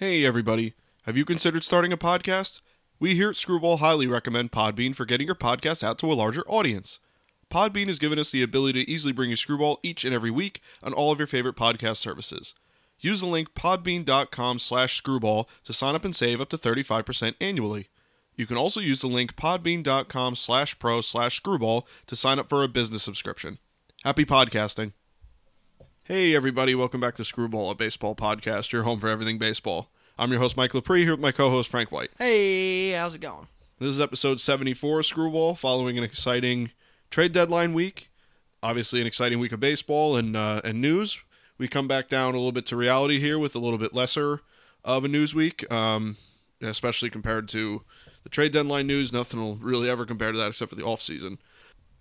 [0.00, 0.72] Hey, everybody.
[1.02, 2.62] Have you considered starting a podcast?
[2.98, 6.42] We here at Screwball highly recommend Podbean for getting your podcast out to a larger
[6.46, 7.00] audience.
[7.50, 10.62] Podbean has given us the ability to easily bring you Screwball each and every week
[10.82, 12.54] on all of your favorite podcast services.
[12.98, 17.88] Use the link podbean.com slash screwball to sign up and save up to 35% annually.
[18.36, 22.62] You can also use the link podbean.com slash pro slash screwball to sign up for
[22.62, 23.58] a business subscription.
[24.02, 24.94] Happy podcasting.
[26.10, 29.90] Hey, everybody, welcome back to Screwball, a baseball podcast, your home for everything baseball.
[30.18, 32.10] I'm your host, Mike Lepre, here with my co host, Frank White.
[32.18, 33.46] Hey, how's it going?
[33.78, 36.72] This is episode 74 of Screwball, following an exciting
[37.10, 38.10] trade deadline week.
[38.60, 41.20] Obviously, an exciting week of baseball and, uh, and news.
[41.58, 44.40] We come back down a little bit to reality here with a little bit lesser
[44.84, 46.16] of a news week, um,
[46.60, 47.82] especially compared to
[48.24, 49.12] the trade deadline news.
[49.12, 51.38] Nothing will really ever compare to that except for the off season.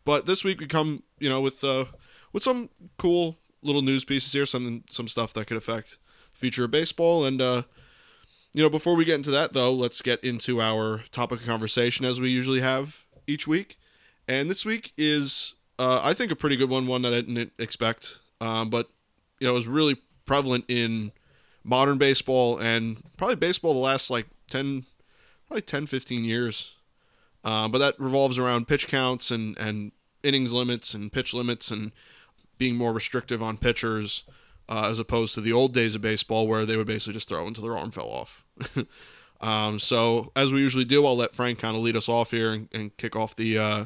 [0.03, 1.85] But this week we come, you know, with uh,
[2.33, 5.97] with some cool little news pieces here, some some stuff that could affect
[6.33, 7.25] future of baseball.
[7.25, 7.63] And uh,
[8.53, 12.05] you know, before we get into that, though, let's get into our topic of conversation
[12.05, 13.77] as we usually have each week.
[14.27, 17.53] And this week is, uh, I think, a pretty good one, one that I didn't
[17.57, 18.89] expect, um, but
[19.39, 21.11] you know, is really prevalent in
[21.63, 24.85] modern baseball and probably baseball the last like 10,
[25.47, 26.75] probably 10, 15 years.
[27.43, 29.91] Uh, but that revolves around pitch counts and, and
[30.23, 31.91] innings limits and pitch limits and
[32.59, 34.23] being more restrictive on pitchers
[34.69, 37.47] uh, as opposed to the old days of baseball where they would basically just throw
[37.47, 38.45] until their arm fell off.
[39.41, 42.51] um, so as we usually do, I'll let Frank kind of lead us off here
[42.51, 43.85] and, and kick off the uh,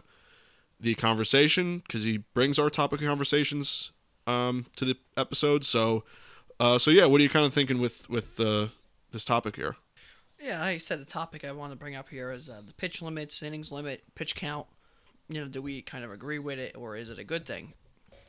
[0.77, 3.93] the conversation because he brings our topic of conversations
[4.27, 5.63] um, to the episode.
[5.63, 6.03] So
[6.59, 8.67] uh, so yeah, what are you kind of thinking with with uh,
[9.11, 9.75] this topic here?
[10.39, 13.01] Yeah, I said, the topic I want to bring up here is uh, the pitch
[13.01, 14.67] limits, innings limit, pitch count.
[15.29, 17.73] You know, do we kind of agree with it, or is it a good thing?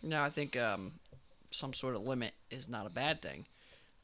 [0.04, 0.92] Know, I think um,
[1.50, 3.46] some sort of limit is not a bad thing.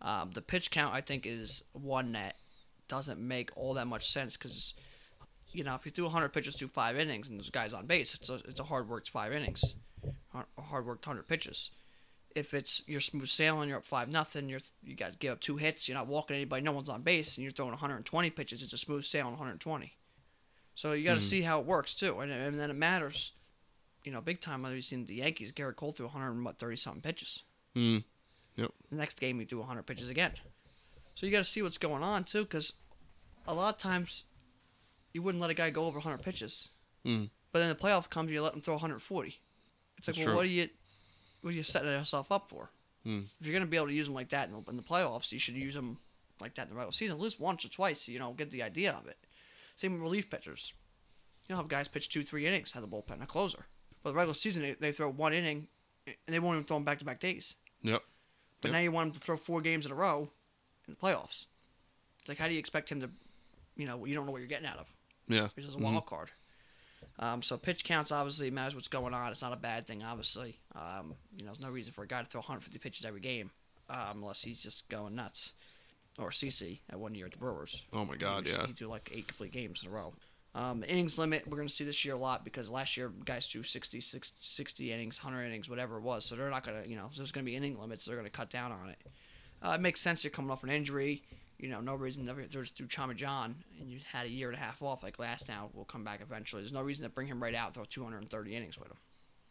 [0.02, 2.36] Um, the pitch count, I think, is one that
[2.88, 4.72] doesn't make all that much sense because,
[5.52, 8.14] you know, if you threw 100 pitches through five innings and there's guys on base,
[8.14, 9.74] it's a, it's a hard worked five innings,
[10.32, 11.70] hard worked 100 pitches.
[12.34, 15.56] If it's you're smooth sailing, you're up five nothing, you're you guys give up two
[15.56, 18.72] hits, you're not walking anybody, no one's on base, and you're throwing 120 pitches, it's
[18.72, 19.96] a smooth sailing 120.
[20.76, 21.24] So you got to mm-hmm.
[21.24, 23.32] see how it works too, and, and then it matters
[24.04, 24.64] you know, big time.
[24.64, 25.52] I've seen the Yankees.
[25.52, 27.42] Gerrit Cole threw 130 something pitches.
[27.76, 28.04] Mm.
[28.56, 28.70] Yep.
[28.90, 30.32] The next game, he threw 100 pitches again.
[31.14, 32.74] So you got to see what's going on too, because
[33.46, 34.24] a lot of times
[35.12, 36.68] you wouldn't let a guy go over 100 pitches.
[37.04, 37.30] Mm.
[37.52, 39.28] But then the playoff comes, you let him throw 140.
[39.28, 39.38] It's
[40.08, 40.36] like, That's well, true.
[40.36, 40.68] what are you,
[41.40, 42.70] what are you setting yourself up for?
[43.06, 43.26] Mm.
[43.40, 45.32] If you're gonna be able to use them like that in the, in the playoffs,
[45.32, 45.98] you should use them
[46.40, 48.08] like that in the regular season, at least once or twice.
[48.08, 49.18] You know, get the idea of it.
[49.76, 50.72] Same with relief pitchers.
[51.48, 53.66] You know, have guys pitch two, three innings, have the bullpen, a closer.
[54.02, 55.68] But the regular season, they, they throw one inning,
[56.06, 57.54] and they won't even throw them back to back days.
[57.82, 58.02] Yep.
[58.60, 58.72] But yep.
[58.72, 60.30] now you want him to throw four games in a row
[60.86, 61.46] in the playoffs.
[62.20, 63.10] It's like, how do you expect him to,
[63.76, 64.92] you know, you don't know what you're getting out of.
[65.28, 65.48] Yeah.
[65.56, 66.08] He's just a wild mm-hmm.
[66.08, 66.30] card.
[67.18, 69.30] Um, so pitch counts obviously matters what's going on.
[69.30, 70.58] It's not a bad thing, obviously.
[70.74, 73.50] Um, you know, there's no reason for a guy to throw 150 pitches every game,
[73.88, 75.52] um, unless he's just going nuts.
[76.18, 77.84] Or CC at one year at the Brewers.
[77.92, 78.66] Oh my God, he, yeah.
[78.66, 80.12] He do like eight complete games in a row.
[80.54, 83.46] Um, innings limit, we're going to see this year a lot because last year guys
[83.46, 86.24] threw 60, 60, 60 innings, 100 innings, whatever it was.
[86.24, 88.04] So they're not going to, you know, there's going to be inning limits.
[88.04, 88.98] They're going to cut down on it.
[89.62, 90.24] Uh, it makes sense.
[90.24, 91.22] You're coming off an injury.
[91.58, 94.56] You know, no reason to there's through Tommy John, and you had a year and
[94.56, 95.68] a half off like last now.
[95.74, 96.62] We'll come back eventually.
[96.62, 98.96] There's no reason to bring him right out and throw 230 innings with him,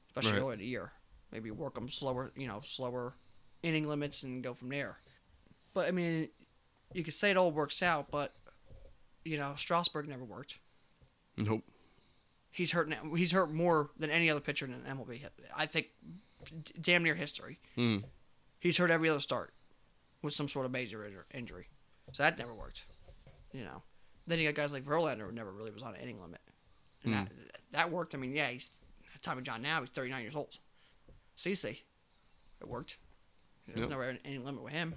[0.08, 0.42] especially right.
[0.42, 0.92] early in the year.
[1.32, 3.14] Maybe work him slower, you know, slower
[3.62, 4.98] inning limits and go from there.
[5.76, 6.30] But I mean,
[6.94, 8.34] you could say it all works out, but
[9.24, 10.58] you know, Strasburg never worked.
[11.40, 11.64] Nope.
[12.52, 12.90] He's hurt.
[12.90, 12.98] Now.
[13.16, 15.22] He's hurt more than any other pitcher in MLB.
[15.56, 15.88] I think,
[16.80, 17.60] damn near history.
[17.78, 18.04] Mm.
[18.60, 19.54] He's hurt every other start
[20.22, 21.68] with some sort of major injury,
[22.12, 22.86] so that never worked.
[23.54, 23.84] You know.
[24.28, 26.42] Then you got guys like Verlander who never really was on an inning limit,
[27.04, 27.18] and mm.
[27.18, 27.32] that
[27.72, 28.14] that worked.
[28.14, 28.72] I mean, yeah, he's
[29.22, 29.80] Tommy John now.
[29.80, 30.58] He's 39 years old.
[31.38, 31.80] CC,
[32.62, 32.98] it worked.
[33.66, 33.90] There's yep.
[33.90, 34.96] never an inning limit with him.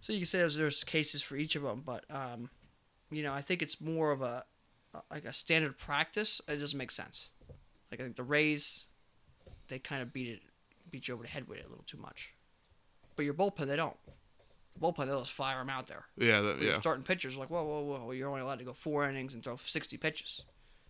[0.00, 2.50] So you can say there's, there's cases for each of them, but um,
[3.10, 4.44] you know, I think it's more of a
[4.94, 7.28] Uh, like a standard practice, it doesn't make sense.
[7.90, 8.86] Like I think the Rays,
[9.68, 10.40] they kind of beat it,
[10.90, 12.34] beat you over the head with it a little too much.
[13.16, 13.96] But your bullpen, they don't.
[14.74, 16.04] The bullpen, they'll just fire them out there.
[16.16, 16.78] Yeah, that, yeah.
[16.80, 19.56] Starting pitchers like, whoa, whoa, whoa, you're only allowed to go four innings and throw
[19.56, 20.42] 60 pitches.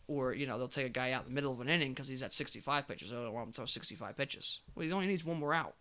[0.06, 2.08] Or, you know, they'll take a guy out in the middle of an inning because
[2.08, 3.12] he's at 65 pitches.
[3.12, 4.60] Oh, they don't want him to throw 65 pitches.
[4.74, 5.74] Well, he only needs one more out.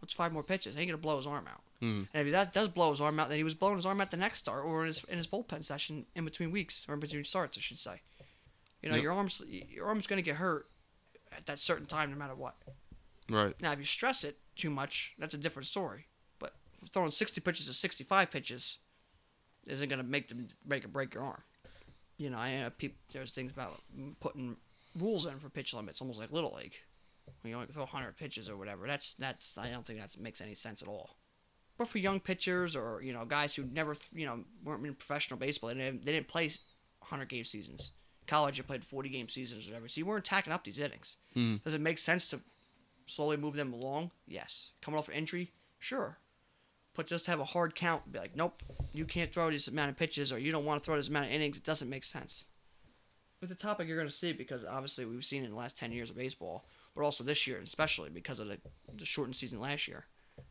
[0.00, 0.74] What's five more pitches?
[0.74, 1.62] He ain't going to blow his arm out.
[1.82, 2.08] Mm.
[2.12, 4.00] And if he does, does blow his arm out, then he was blowing his arm
[4.00, 6.94] out the next start or in his in his bullpen session in between weeks or
[6.94, 8.02] in between starts, I should say.
[8.82, 9.04] You know, yep.
[9.04, 10.66] your arms your arm's going to get hurt
[11.36, 12.56] at that certain time, no matter what.
[13.30, 13.54] Right.
[13.60, 16.06] Now, if you stress it too much, that's a different story.
[16.38, 16.52] But
[16.92, 18.78] throwing 60 pitches to 65 pitches,
[19.66, 21.42] isn't going to make them make or break your arm.
[22.18, 23.80] You know, I uh, peop, there's things about
[24.20, 24.56] putting
[24.98, 26.74] rules in for pitch limits, almost like little league.
[27.42, 28.86] When you only throw 100 pitches or whatever.
[28.86, 31.16] That's that's I don't think that makes any sense at all.
[31.80, 35.38] But for young pitchers or you know guys who never you know weren't in professional
[35.38, 36.44] baseball, they didn't, they didn't play
[36.98, 37.92] 100 game seasons.
[38.26, 41.16] College, you played 40 game seasons or whatever, so you weren't tacking up these innings.
[41.34, 41.64] Mm.
[41.64, 42.40] Does it make sense to
[43.06, 44.10] slowly move them along?
[44.26, 44.72] Yes.
[44.82, 46.18] Coming off an injury, sure.
[46.94, 48.62] But just have a hard count, be like, nope,
[48.92, 51.28] you can't throw this amount of pitches, or you don't want to throw this amount
[51.28, 51.56] of innings.
[51.56, 52.44] It doesn't make sense.
[53.40, 55.92] With the topic, you're going to see because obviously we've seen in the last 10
[55.92, 58.58] years of baseball, but also this year, especially because of the,
[58.94, 60.04] the shortened season last year.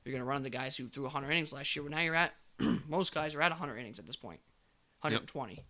[0.03, 2.15] You're going to run the guys who threw 100 innings last year, but now you're
[2.15, 2.33] at,
[2.87, 4.39] most guys are at 100 innings at this point
[5.01, 5.63] 120.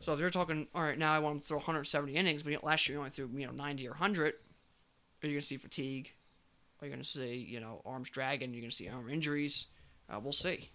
[0.00, 2.88] So if you're talking, all right, now I want to throw 170 innings, but last
[2.88, 6.12] year you only threw, you know, 90 or 100, are you going to see fatigue?
[6.80, 8.52] Are you going to see, you know, arms dragging?
[8.52, 9.66] You're going to see arm injuries?
[10.10, 10.70] Uh, we'll see.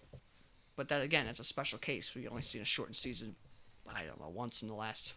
[0.76, 2.14] But that, again, that's a special case.
[2.14, 3.36] We only seen a shortened season,
[3.86, 5.14] I don't know, once in the last,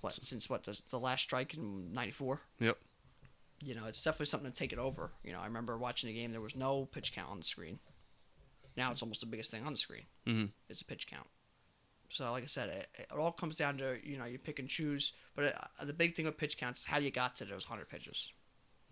[0.00, 2.40] what, since what, the, the last strike in 94?
[2.58, 2.78] Yep.
[3.64, 5.10] You know, it's definitely something to take it over.
[5.24, 7.80] You know, I remember watching a game, there was no pitch count on the screen.
[8.76, 10.04] Now it's almost the biggest thing on the screen.
[10.26, 10.46] Mm-hmm.
[10.68, 11.26] Is the pitch count.
[12.10, 14.68] So, like I said, it, it all comes down to you know you pick and
[14.68, 15.12] choose.
[15.34, 17.64] But it, uh, the big thing with pitch counts is how you got to those
[17.64, 18.32] hundred pitches.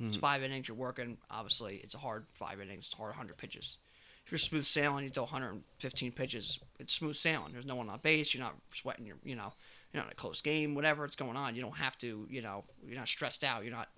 [0.01, 0.21] It's Mhm.
[0.21, 1.17] five innings you're working.
[1.31, 2.87] Obviously, it's a hard five innings.
[2.87, 3.79] It's hard hundred pitches.
[4.27, 6.59] If you're smooth sailing, you throw 115 pitches.
[6.81, 7.53] It's smooth sailing.
[7.53, 8.35] There's no one on base.
[8.35, 9.07] You're not sweating.
[9.07, 9.53] You're you know
[9.93, 10.75] you're not in a close game.
[10.75, 12.27] whatever it's going on, you don't have to.
[12.29, 13.63] You know you're not stressed out.
[13.63, 13.89] You're not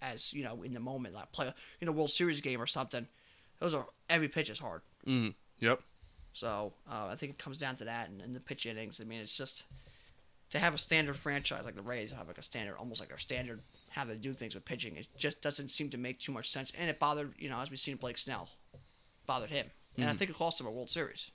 [0.00, 3.06] as you know in the moment like play you know World Series game or something.
[3.60, 4.82] Those are every pitch is hard.
[5.06, 5.30] Mm-hmm.
[5.60, 5.80] Yep.
[6.32, 9.00] So uh, I think it comes down to that and, and the pitch innings.
[9.00, 9.66] I mean, it's just
[10.50, 13.18] to have a standard franchise like the Rays have like a standard, almost like our
[13.18, 13.60] standard
[13.90, 14.96] how they do things with pitching.
[14.96, 17.70] It just doesn't seem to make too much sense, and it bothered you know as
[17.70, 18.48] we've seen Blake Snell,
[19.26, 19.66] bothered him,
[19.96, 20.16] and I Mhm.
[20.16, 21.30] think it cost him a World Series.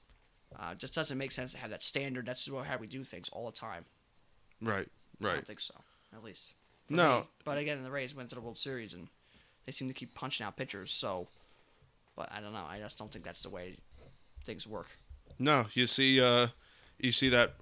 [0.57, 2.27] Uh, it just doesn't make sense to have that standard.
[2.27, 3.85] That's just how we do things all the time.
[4.61, 4.87] Right.
[5.19, 5.31] Right.
[5.31, 5.73] I don't think so,
[6.15, 6.53] at least.
[6.95, 7.19] For No.
[7.21, 7.25] me.
[7.45, 9.07] But again, the Rays went to the World Series and
[9.65, 10.91] they seem to keep punching out pitchers.
[10.91, 11.27] So,
[12.15, 12.65] but I don't know.
[12.67, 13.75] I just don't think that's the way
[14.45, 14.87] things work.
[15.39, 16.47] No, you see, uh,
[16.99, 17.53] you see that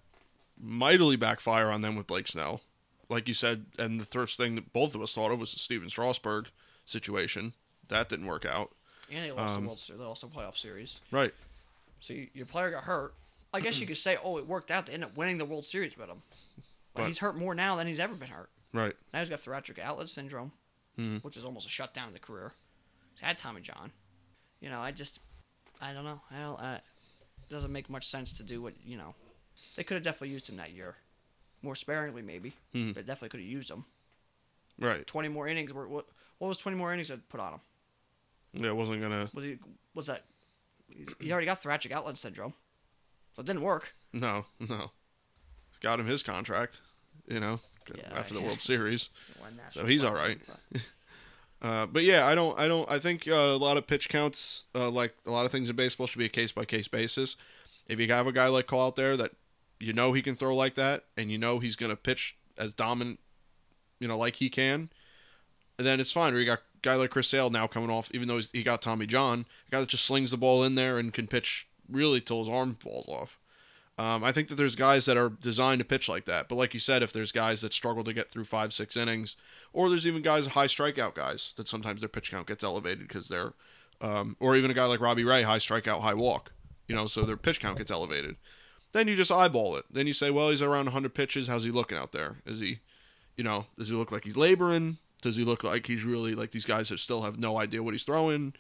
[0.60, 2.62] mightily backfire on them with Blake Snell,
[3.10, 5.60] like you said, and the first thing that both of us thought of was the
[5.60, 6.48] Stephen Strasburg
[6.86, 7.54] situation.
[7.88, 8.72] That didn't work out.
[9.12, 10.00] And they lost Um, the World Series.
[10.00, 11.02] They lost the playoff series.
[11.12, 11.34] Right.
[12.00, 13.14] So you, your player got hurt.
[13.54, 14.86] I guess you could say, oh, it worked out.
[14.86, 16.22] They ended up winning the World Series with him.
[16.94, 18.50] But, But- he's hurt more now than he's ever been hurt.
[18.74, 18.96] Right.
[19.14, 20.52] Now he's got thoracic outlet syndrome,
[20.98, 21.24] Mhm.
[21.24, 22.54] which is almost a shutdown of the career.
[23.14, 23.92] He's had Tommy John.
[24.62, 25.20] You know, I just,
[25.82, 26.22] I don't know.
[26.32, 26.60] I don't.
[26.60, 29.16] I, it doesn't make much sense to do what you know.
[29.76, 30.96] They could have definitely used him that year,
[31.62, 32.94] more sparingly maybe, Mhm.
[32.94, 33.86] but definitely could have used him.
[34.80, 35.06] Right.
[35.06, 35.74] Twenty more innings.
[35.74, 36.08] Were, what?
[36.38, 37.62] What was twenty more innings that put on him?
[38.54, 39.30] Yeah, it wasn't gonna.
[39.34, 39.60] Was he?
[39.94, 40.26] Was that?
[40.96, 42.54] he's- He already got thoracic outlet syndrome,
[43.36, 43.96] so it didn't work.
[44.14, 44.92] No, no.
[45.82, 46.82] Got him his contract.
[47.28, 47.60] You know,
[47.96, 48.42] Yeah, after the.
[48.42, 49.10] World Series.
[49.70, 50.40] So he's all right.
[51.62, 54.66] Uh, but yeah, I don't, I don't, I think uh, a lot of pitch counts,
[54.74, 57.36] uh, like a lot of things in baseball, should be a case by case basis.
[57.88, 59.34] If you have a guy like Cole out there that
[59.80, 62.74] you know he can throw like that, and you know he's going to pitch as
[62.74, 63.20] dominant,
[64.00, 64.90] you know, like he can,
[65.78, 66.34] then it's fine.
[66.34, 68.64] Or you got a guy like Chris Sale now coming off, even though he's, he
[68.64, 71.68] got Tommy John, a guy that just slings the ball in there and can pitch
[71.88, 73.38] really till his arm falls off.
[74.02, 76.50] Um, I think that there's guys that are designed to pitch like that.
[76.50, 79.36] But like you said, if there's guys that struggle to get through five, six innings,
[79.74, 83.28] or there's even guys, high strikeout guys, that sometimes their pitch count gets elevated because
[83.28, 83.54] they're,
[84.02, 86.52] um, or even a guy like Robbie Ray, high strikeout, high walk,
[86.88, 88.38] you know, so their pitch count gets elevated.
[88.92, 89.86] Then you just eyeball it.
[89.92, 91.48] Then you say, well, he's around 100 pitches.
[91.48, 92.38] How's he looking out there?
[92.44, 92.80] Is he,
[93.38, 94.98] you know, does he look like he's laboring?
[95.22, 97.94] Does he look like he's really like these guys that still have no idea what
[97.94, 98.56] he's throwing?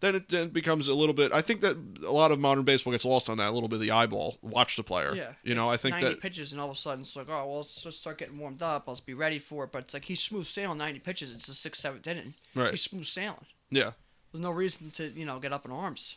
[0.00, 1.30] Then it, then it becomes a little bit.
[1.32, 1.76] I think that
[2.06, 3.76] a lot of modern baseball gets lost on that a little bit.
[3.76, 5.14] of The eyeball, watch the player.
[5.14, 7.28] Yeah, you know, I think 90 that pitches, and all of a sudden it's like,
[7.28, 8.88] oh well, let's just start getting warmed up.
[8.88, 9.72] Let's be ready for it.
[9.72, 11.32] But it's like he's smooth sailing 90 pitches.
[11.32, 12.34] It's the sixth, seventh inning.
[12.54, 12.70] right.
[12.70, 13.44] He's smooth sailing.
[13.70, 13.92] Yeah,
[14.32, 16.16] There's no reason to you know get up in arms.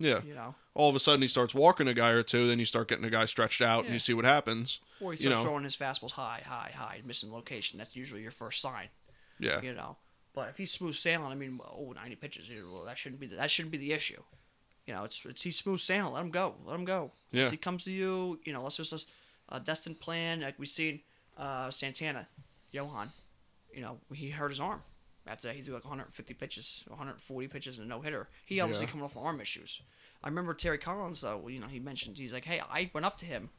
[0.00, 0.20] yeah.
[0.26, 2.48] You know, All of a sudden he starts walking a guy or two.
[2.48, 4.80] Then you start getting a guy stretched out, and you see what happens.
[5.00, 5.44] or he You starts know.
[5.44, 7.78] throwing his fastballs high, high, high, missing location.
[7.78, 8.88] That's usually your first sign.
[9.38, 9.96] Yeah, You know,
[10.34, 12.48] but if he's smooth sailing, I mean, oh, 90 pitches.
[12.70, 14.22] Well, that shouldn't be the, that shouldn't be the issue.
[14.86, 16.12] You know, it's it's he's smooth sailing.
[16.12, 16.54] Let him go.
[16.64, 17.12] Let him go.
[17.30, 17.50] Yeah.
[17.50, 19.06] He comes to you, you know, unless there's
[19.50, 21.00] a, a destined plan, like we've seen
[21.38, 22.26] uh, Santana,
[22.72, 23.10] Johan.
[23.72, 24.82] You know, he hurt his arm.
[25.26, 28.28] After that, he threw like 150 pitches, 140 pitches, and a no hitter.
[28.44, 28.90] He obviously Yeah.
[28.90, 29.80] coming off arm issues.
[30.24, 31.46] I remember Terry Collins though.
[31.46, 33.50] You know, he mentioned he's like, "Hey, I went up to him,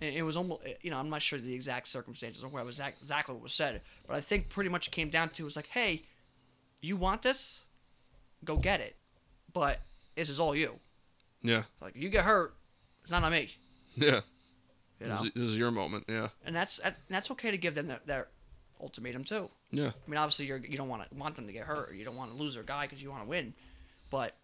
[0.00, 2.64] and it was almost, eh, you know, I'm not sure the exact circumstances or what
[2.64, 5.42] was exact- exactly what was said, but I think pretty much it came down to
[5.42, 6.04] it was like, "Hey,
[6.80, 7.64] you want this?
[8.44, 8.96] Go get it,
[9.52, 9.80] but
[10.14, 10.78] this is all you.
[11.42, 12.54] yeah, Like, you get hurt,
[13.02, 13.50] It's not on me.
[13.96, 14.20] Yeah.
[15.00, 16.04] You This, know, is, this is your moment.
[16.08, 16.28] Yeah.
[16.44, 18.28] and that's that's okay to give them their, their
[18.80, 19.48] ultimatum too.
[19.70, 19.88] Yeah.
[20.06, 21.90] I mean, obviously, you're you don't want to want them to get hurt.
[21.90, 23.54] Or you don't want to lose their guy because you want to win.
[24.10, 24.36] But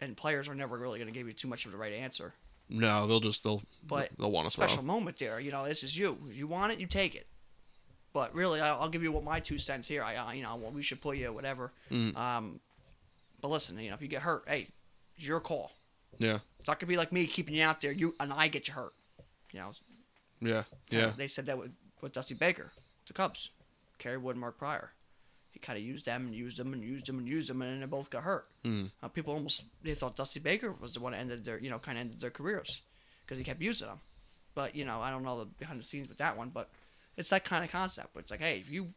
[0.00, 2.32] and players are never really going to give you too much of the right answer.
[2.70, 4.84] No, they'll just they'll But they'll want a special throw.
[4.84, 5.40] moment there.
[5.40, 6.16] You know, this is you.
[6.30, 7.26] If you want it, you take it.
[8.12, 10.02] But really, I'll, I'll give you what my two cents here.
[10.02, 11.72] I, I you know, well, we should put you whatever.
[11.90, 12.16] Mm.
[12.16, 12.60] Um,
[13.40, 14.66] but listen, you know, if you get hurt, hey,
[15.16, 15.72] it's your call.
[16.18, 16.38] Yeah.
[16.58, 17.92] It's not gonna be like me keeping you out there.
[17.92, 18.92] You and I get you hurt.
[19.52, 19.72] You know,
[20.40, 20.62] Yeah.
[20.90, 21.12] Yeah.
[21.16, 22.72] They said that with, with Dusty Baker,
[23.06, 23.50] the Cubs,
[23.98, 24.92] Kerry Wood, and Mark Prior.
[25.50, 27.70] He kind of used them and used them and used them and used them, and
[27.72, 28.46] then they both got hurt.
[28.64, 28.90] Mm.
[29.02, 31.78] Uh, people almost they thought Dusty Baker was the one that ended their, you know,
[31.78, 32.82] kind of ended their careers
[33.24, 34.00] because he kept using them.
[34.54, 36.70] But you know, I don't know the behind the scenes with that one, but
[37.16, 38.14] it's that kind of concept.
[38.14, 38.88] Where it's like, hey, if you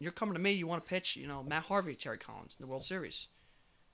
[0.00, 2.64] you're coming to me, you want to pitch, you know, Matt Harvey, Terry Collins in
[2.64, 3.28] the World Series.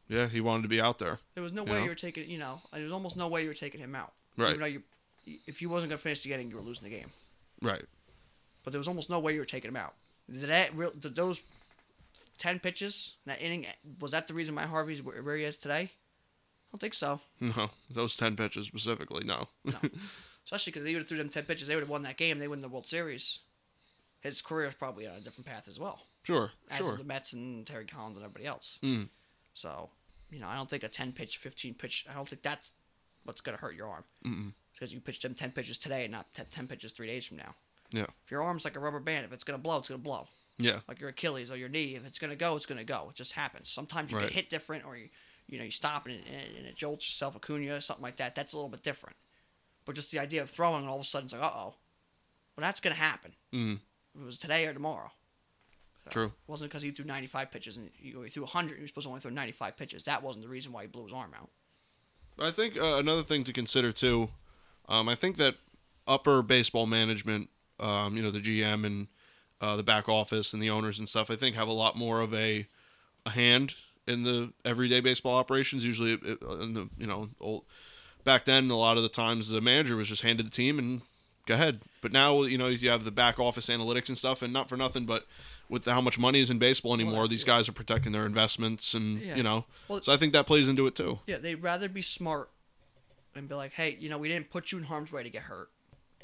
[0.09, 0.29] Yeah.
[0.29, 1.19] He wanted to be out there.
[1.35, 1.85] There was no You way know?
[1.85, 4.13] you were taking, you know, there was almost no way you were taking him out.
[4.37, 4.51] Right.
[4.51, 4.83] Even though you,
[5.47, 7.11] if you wasn't gonna finish the inning, you were losing the game.
[7.61, 7.85] Right.
[8.63, 9.95] but there was almost no way you were taking him out.
[10.31, 10.93] Did that real?
[10.93, 11.43] Did those
[12.39, 13.67] ten pitches that inning
[14.01, 15.91] was that the reason Matt Harvey's where where he is today?
[15.91, 17.21] I don't think so.
[17.41, 19.25] No, those ten pitches specifically.
[19.25, 19.49] No.
[20.45, 22.39] Especially because they would have threw them ten pitches, they would have won that game.
[22.39, 23.41] They win the World Series.
[24.21, 26.51] His career is probably on a different path as well, sure.
[26.71, 26.97] as Sure.
[26.97, 28.79] the Mets and Terry Collins and everybody else.
[28.83, 29.09] Mm.
[29.55, 29.91] So,
[30.31, 32.07] you know, I don't think a ten pitch, fifteen pitch.
[32.11, 32.73] I don't think that's
[33.25, 34.05] what's gonna hurt your arm.
[34.25, 34.53] Mm-mm.
[34.73, 37.55] Because you pitched them ten pitches today and not ten pitches three days from now.
[37.93, 38.07] Yeah.
[38.25, 40.29] If your arm's like a rubber band, if it's gonna blow, it's gonna blow.
[40.59, 40.81] Yeah.
[40.89, 41.95] like your Achilles or your knee.
[41.97, 43.09] If it's gonna go, it's gonna go.
[43.11, 43.69] It just happens.
[43.69, 44.25] Sometimes you Right.
[44.29, 45.09] get hit different, or you,
[45.47, 48.35] you know, you stop and it, and it jolts yourself, Acuna, something like that.
[48.35, 49.17] That's a little bit different.
[49.85, 51.75] But just the idea of throwing, and all of a sudden it's like, uh oh,
[52.57, 53.35] well that's gonna happen.
[53.53, 53.81] Mm.
[54.15, 55.13] If it was today or tomorrow.
[56.07, 56.27] So, True.
[56.27, 58.77] It wasn't because he threw 95 pitches and he, he threw 100.
[58.77, 60.05] He was supposed to only throw 95 pitches.
[60.05, 61.51] That wasn't the reason why he blew his arm out.
[62.39, 64.29] I think uh, another thing to consider too.
[64.89, 65.57] Um, I think that
[66.07, 69.09] upper baseball management, um, you know, the GM and
[69.61, 72.21] uh, the back office and the owners and stuff, I think have a lot more
[72.21, 72.67] of a,
[73.25, 73.75] a hand
[74.07, 75.85] in the everyday baseball operations.
[75.85, 77.65] Usually, it, in the you know old
[78.25, 81.01] back then, a lot of the times the manager was just handed the team and
[81.47, 81.81] go ahead.
[82.01, 84.77] But now, you know, you have the back office analytics and stuff, and not for
[84.77, 85.27] nothing, but
[85.69, 87.47] with how much money is in baseball anymore, that's these it.
[87.47, 89.35] guys are protecting their investments, and Yeah.
[89.37, 91.19] you know, Well- so I think that plays into it too.
[91.27, 92.51] Yeah, they'd rather be smart
[93.35, 95.43] and be like, hey, you know, we didn't put you in harm's way to get
[95.43, 95.71] hurt.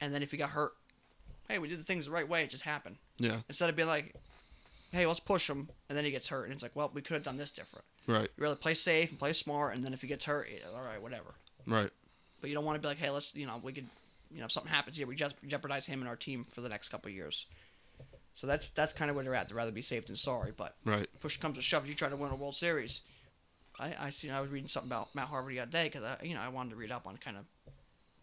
[0.01, 0.73] And then if you got hurt,
[1.49, 2.43] hey, we did the things the right way.
[2.45, 2.97] It just happened.
[3.23, 4.15] Yeah, Instead of being like,
[4.91, 5.69] hey, let's push him.
[5.89, 6.45] And then he gets hurt.
[6.45, 7.85] And it's like, well, we could have done this different.
[8.07, 9.75] right, You rather play safe and play smart.
[9.75, 11.35] And then if he gets hurt, all right, whatever.
[11.67, 11.91] right.
[12.41, 13.87] But you don't want to be like, hey, let's, you know, we could,
[14.33, 16.69] you know, if something happens here, we just jeopardize him and our team for the
[16.69, 17.47] next couple of years.
[18.35, 19.49] So that's that's kind of where they're at.
[19.49, 20.53] They'd rather be safe than sorry.
[20.57, 21.07] But Right.
[21.21, 23.03] push comes to shove, you try to win a World Series.
[23.79, 24.31] I I see.
[24.31, 26.49] I was reading something about Matt Harvey the other day because I you know I
[26.49, 27.45] wanted to read up on kind of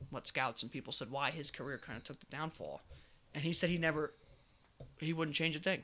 [0.10, 2.82] what scouts and people said why his career kind of took the downfall,
[3.36, 4.14] and he said he never
[5.08, 5.84] he wouldn't change a thing.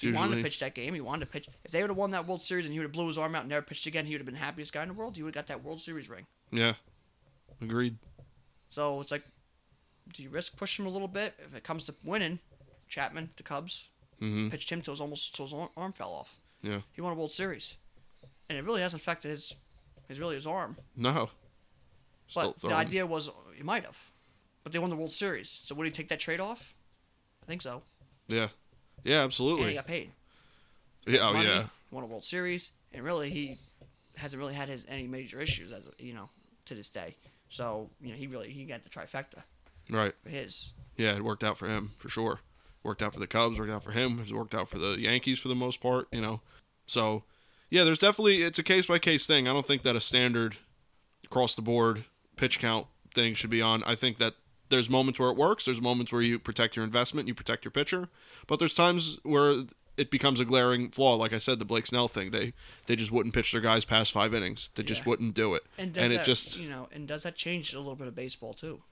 [0.00, 0.94] He wanted to pitch that game.
[0.94, 1.48] He wanted to pitch.
[1.64, 3.34] If they would have won that World Series and he would have blew his arm
[3.34, 5.16] out and never pitched again, he would have been the happiest guy in the world.
[5.16, 6.26] He would have got that World Series ring.
[6.52, 6.74] yeah.
[7.60, 7.96] Agreed.
[8.70, 9.24] So it's like,
[10.14, 12.38] do you risk pushing him a little bit if it comes to winning?
[12.88, 13.88] Chapman, the Cubs,
[14.20, 14.48] Mm-hmm.
[14.48, 16.40] pitched him till his almost till his arm- fell off.
[16.62, 16.80] Yeah.
[16.92, 17.76] He won a World Series,
[18.48, 19.54] and it really hasn't affected his
[20.08, 20.76] his really his arm.
[20.96, 21.30] No.
[22.26, 24.10] Still But the idea was he might have,
[24.64, 25.48] but they won the World Series.
[25.48, 26.74] So would he take that trade off?
[27.44, 27.82] I think so.
[28.28, 28.48] Yeah.
[29.04, 29.22] Yeah.
[29.24, 29.62] absolutely.
[29.62, 30.10] And he got paid.
[31.06, 31.20] Yeah.
[31.22, 31.64] Oh Money, yeah.
[31.90, 33.58] Won a World Series, and really he
[34.16, 36.28] hasn't really had his any major issues as you know
[36.66, 37.16] to this day.
[37.48, 39.42] So you know he really he got the trifecta
[39.90, 40.14] Right.
[40.22, 40.72] for his.
[40.96, 41.14] Yeah.
[41.16, 42.40] It worked out for him for sure.
[42.82, 43.58] Worked out for the Cubs.
[43.58, 44.18] Worked out for him.
[44.20, 46.08] It's worked out for the Yankees for the most part.
[46.12, 46.40] You know.
[46.86, 47.24] So,
[47.70, 47.84] yeah.
[47.84, 49.48] There's definitely it's a case by case thing.
[49.48, 50.56] I don't think that a standard
[51.24, 52.04] across the board
[52.36, 53.82] pitch count thing should be on.
[53.84, 54.34] I think that
[54.68, 55.64] there's moments where it works.
[55.64, 58.08] There's moments where you protect your investment, you protect your pitcher,
[58.46, 59.62] but there's times where
[59.96, 61.14] it becomes a glaring flaw.
[61.16, 62.30] Like I said, the Blake Snell thing.
[62.30, 62.52] They
[62.86, 64.70] they just wouldn't pitch their guys past five innings.
[64.74, 65.62] They just wouldn't do it.
[65.76, 68.14] And does And it just- you know, and does that change a little bit of
[68.14, 68.82] baseball too?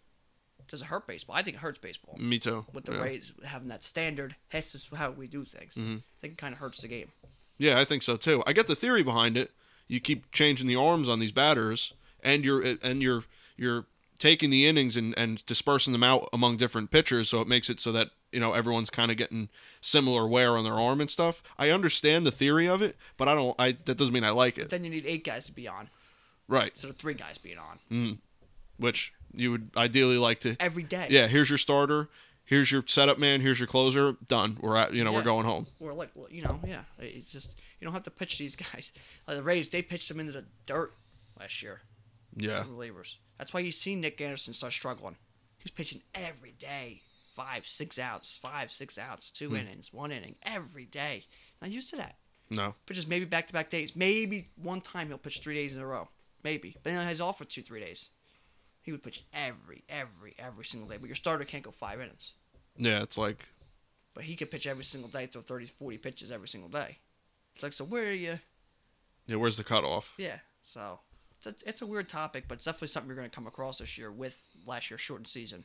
[0.68, 1.36] Does it hurt baseball?
[1.36, 2.16] I think it hurts baseball.
[2.18, 2.66] Me too.
[2.72, 3.02] With the yeah.
[3.02, 5.74] Rays having that standard, this is how we do things.
[5.74, 5.96] Mm-hmm.
[5.98, 7.12] I think it kind of hurts the game.
[7.56, 8.42] Yeah, I think so too.
[8.46, 9.52] I get the theory behind it.
[9.86, 13.22] You keep changing the arms on these batters, and you're and you're
[13.56, 13.86] you're
[14.18, 17.80] taking the innings and, and dispersing them out among different pitchers, so it makes it
[17.80, 19.48] so that you know everyone's kind of getting
[19.80, 21.42] similar wear on their arm and stuff.
[21.58, 23.54] I understand the theory of it, but I don't.
[23.58, 24.70] I that doesn't mean I like it.
[24.70, 25.88] Then you need eight guys to be on
[26.48, 28.18] Right, instead of three guys being on mm.
[28.76, 30.56] which you would ideally like to.
[30.60, 31.08] every day.
[31.10, 32.08] Yeah, here's your starter.
[32.44, 33.40] Here's your setup man.
[33.40, 34.16] Here's your closer.
[34.28, 34.56] Done.
[34.60, 34.94] We're at.
[34.94, 35.66] You know, we're going home.
[35.80, 36.82] Or like, you know, yeah.
[37.00, 38.92] It's just you don't have to pitch these guys.
[39.26, 40.94] Like the Rays, they pitched them into the dirt
[41.38, 41.80] last year.
[42.36, 42.64] Yeah.
[42.64, 43.16] relievers.
[43.38, 45.16] That's why you see Nick Anderson start struggling.
[45.58, 47.02] He's pitching every day,
[47.34, 49.56] five, six outs, five, six outs, two Hmm.
[49.56, 51.24] innings, one inning every day.
[51.60, 52.16] Not used to that.
[52.50, 52.74] No.
[52.86, 53.96] Pitches maybe back to back days.
[53.96, 56.08] Maybe one time he'll pitch three days in a row.
[56.44, 56.72] Maybe.
[56.82, 58.10] But then he's off for two, three days.
[58.82, 60.96] He would pitch every, every, every single day.
[60.96, 62.34] But your starter can't go five innings.
[62.76, 63.46] Yeah, it's like
[64.14, 66.98] But he could pitch every single day, throw 30, 40 pitches every single day.
[67.54, 68.38] It's like, so where are you?
[69.26, 70.14] yeah, where's the cutoff?
[70.18, 70.38] Yeah.
[70.62, 71.00] So
[71.46, 73.78] it's a, it's a weird topic, but it's definitely something you're going to come across
[73.78, 75.64] this year with last year's shortened season.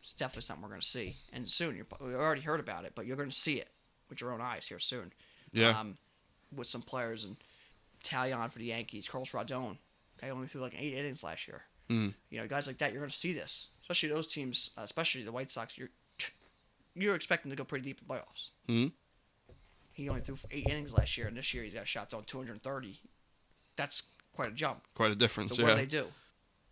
[0.00, 1.16] It's definitely something we're going to see.
[1.32, 1.76] And soon.
[1.76, 3.68] You're, we already heard about it, but you're going to see it
[4.08, 5.12] with your own eyes here soon.
[5.52, 5.78] Yeah.
[5.78, 5.96] Um,
[6.54, 7.36] with some players and
[8.04, 9.76] Taillon for the Yankees, Carlos Rodon.
[10.20, 11.62] Guy only threw like eight innings last year.
[11.88, 12.14] Mhm.
[12.30, 13.68] You know, guys like that, you're going to see this.
[13.82, 15.76] Especially those teams, uh, especially the White Sox.
[15.78, 15.90] You're
[16.94, 18.48] you're expecting to go pretty deep in the playoffs.
[18.68, 18.92] Mhm.
[19.92, 23.00] He only threw eight innings last year, and this year he's got shots on 230.
[23.76, 24.02] That's
[24.34, 24.82] quite a jump.
[24.94, 25.58] Quite a difference.
[25.58, 25.74] What yeah.
[25.74, 26.06] do they do?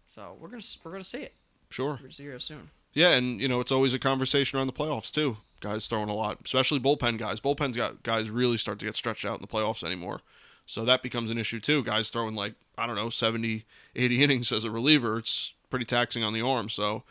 [0.07, 1.35] So we're gonna we're gonna see it.
[1.71, 1.93] Sure.
[1.93, 2.71] We're gonna see it soon.
[2.93, 5.37] Yeah, and you know it's always a conversation around the playoffs too.
[5.61, 7.41] Guys throwing a lot, especially bullpen guys.
[7.41, 10.21] Bullpen's got guys really start to get stretched out in the playoffs anymore.
[10.67, 11.85] So that becomes an issue too.
[11.85, 13.65] Guys throwing like I don't know 70,
[13.95, 15.19] 80 innings as a reliever.
[15.19, 16.69] It's pretty taxing on the arm.
[16.69, 17.05] So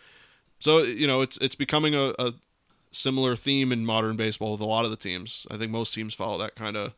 [0.60, 2.34] so you know it's it's becoming a, a
[2.91, 5.46] similar theme in modern baseball with a lot of the teams.
[5.50, 6.94] I think most teams follow that kind of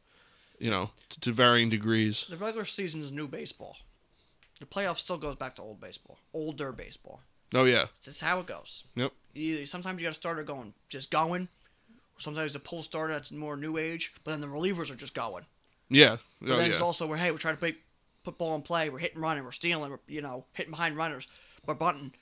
[0.62, 2.26] you know t- to varying degrees.
[2.30, 3.78] The regular season is new baseball.
[4.60, 7.22] The playoffs still goes back to old baseball, older baseball.
[7.54, 7.86] Oh yeah.
[7.98, 8.86] It's just how it goes.
[8.96, 9.12] Yep.
[9.36, 11.50] Either sometimes you got a starter going, just going,
[12.16, 14.14] or sometimes a pull starter that's more new age.
[14.24, 15.46] But then the relievers are just going.
[15.90, 16.18] Yeah.
[16.20, 16.72] Oh, but Oh, then yeah.
[16.72, 17.78] it's also where hey, we're trying to make,
[18.24, 18.90] put ball in play.
[18.90, 19.90] We're hitting, running, we're stealing.
[19.92, 21.28] We're you know hitting behind runners,
[21.66, 22.14] we're bunting.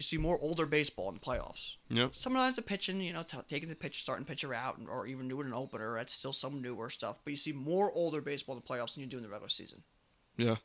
[0.00, 1.76] You see more older baseball in the playoffs.
[1.90, 2.14] Yep.
[2.14, 5.28] Sometimes the pitching, you know, t- taking the pitch, starting pitcher out, and- or even
[5.28, 5.94] doing an opener.
[5.94, 7.20] That's still some newer stuff.
[7.22, 9.50] But you see more older baseball in the playoffs than you do in the regular
[9.50, 9.82] season.
[10.38, 10.56] Yeah.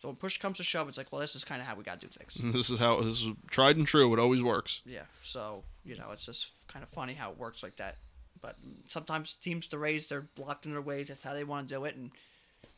[0.00, 1.84] So when push comes to shove, it's like, well, this is kind of how we
[1.84, 2.34] got to do things.
[2.52, 4.12] This is how this is tried and true.
[4.12, 4.80] It always works.
[4.84, 5.04] Yeah.
[5.22, 7.98] So you know, it's just kind of funny how it works like that.
[8.42, 8.56] But
[8.88, 11.08] sometimes teams to raise, they're blocked in their ways.
[11.08, 12.10] That's how they want to do it, and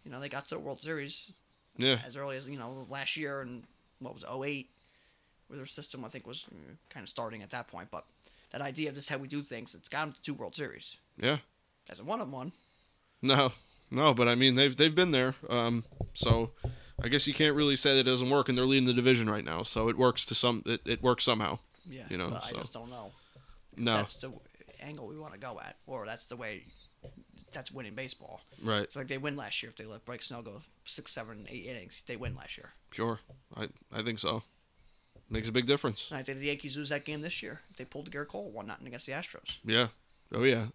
[0.05, 1.33] you know, they got to the World Series
[1.79, 2.01] Yeah.
[2.05, 3.65] as early as you know last year and
[4.01, 4.69] what was it, 08,
[5.53, 7.91] where their system I think was mm, kind of starting at that point.
[7.91, 8.07] But
[8.53, 10.55] that idea of this is how we do things, it's got them to two World
[10.55, 10.97] Series.
[11.19, 11.39] Yeah.
[11.89, 12.53] Hasn't won them one.
[13.21, 13.53] No,
[13.91, 15.35] no, but I mean they've they've been there.
[15.51, 15.85] Um,
[16.15, 16.53] so
[17.05, 19.29] I guess you can't really say that it doesn't work, and they're leading the division
[19.29, 19.63] right now.
[19.63, 20.63] So it works to some.
[20.65, 21.59] It, it works somehow.
[21.89, 22.05] Yeah.
[22.09, 23.13] You know, but so- I just don't know.
[23.77, 24.33] No, That's the
[24.81, 26.65] angle we want to go at, or that's the way.
[27.53, 28.41] That's winning baseball.
[28.65, 31.47] right, It's like they win last year if they let Blake Snell go six, seven,
[31.51, 32.03] eight innings.
[32.07, 32.71] They win last year.
[32.93, 33.21] sure.
[33.55, 34.43] I I think so.
[35.33, 36.11] Makes a big difference.
[36.11, 37.61] And I think the Yankees lose that game this year.
[37.77, 39.59] They pulled Gerrit Cole one nothing against the Astros.
[39.65, 39.89] Yeah.
[40.35, 40.67] Oh yeah.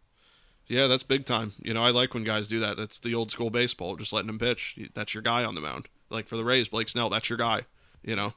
[0.68, 1.54] Yeah, that's big time.
[1.62, 2.76] You know, I like when guys do that.
[2.76, 4.78] That's the old school baseball, just letting him pitch.
[4.94, 5.88] That's your guy on the mound.
[6.10, 7.62] Like for the Rays, Blake Snell, that's your guy.
[8.04, 8.34] You know,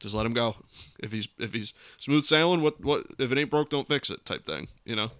[0.00, 0.56] just let him go.
[0.98, 4.24] If he's if he's smooth sailing, what what if it ain't broke, don't fix it
[4.24, 4.68] type thing.
[4.84, 5.10] You know,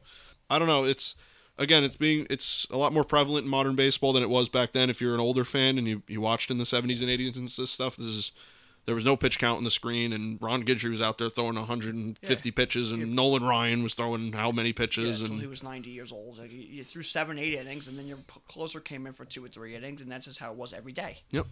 [0.49, 0.85] I don't know.
[0.85, 1.15] It's
[1.59, 4.73] again, it's being it's a lot more prevalent in modern baseball than it was back
[4.73, 4.91] then.
[4.91, 7.49] If you're an older fan and you you watched in the 70s and 80s and
[7.49, 8.33] this stuff, this is
[8.87, 11.55] there was no pitch count on the screen, and Ron Guidry was out there throwing
[11.57, 15.63] 150 pitches, and Nolan Ryan was throwing how many Yeah, pitches, until and he was
[15.63, 16.39] 90 years old.
[16.39, 19.49] Like, you, threw seven, eight innings, and then your closer came in for two or
[19.49, 21.23] three innings, and that's just how it was every day.
[21.31, 21.47] Yep.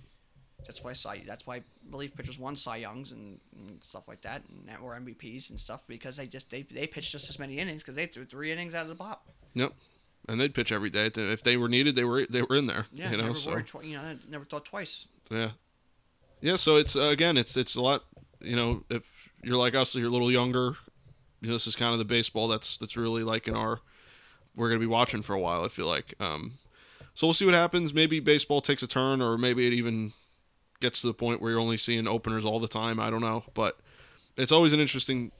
[0.64, 4.42] That's why Cy, that's why relief pitchers won Cy Youngs and, and stuff like that,
[4.48, 7.82] and or MVPs and stuff because they just they, they pitched just as many innings
[7.82, 9.26] because they threw three innings out of the pop.
[9.54, 9.72] Yep.
[10.28, 11.10] And they'd pitch every day.
[11.12, 12.86] If they were needed, they were they were in there.
[12.92, 13.24] Yeah, you know.
[13.26, 13.66] never So worried.
[13.66, 15.08] Twi- you know, never thought twice.
[15.32, 15.50] yeah,
[16.42, 16.56] yeah.
[16.56, 18.04] So it's uh, again, it's it's a lot.
[18.40, 20.74] You know, if you're like us, you're a little younger.
[21.40, 23.80] You know, this is kind of the baseball that's that's really like in our.
[24.54, 25.64] We're gonna be watching for a while.
[25.64, 26.14] I feel like.
[26.20, 26.54] Um,
[27.14, 27.94] so we'll see what happens.
[27.94, 30.12] Maybe baseball takes a turn, or maybe it even
[30.80, 32.98] gets to the point where you're only seeing openers all the time.
[33.00, 33.78] I don't know, but
[34.36, 35.32] it's always an interesting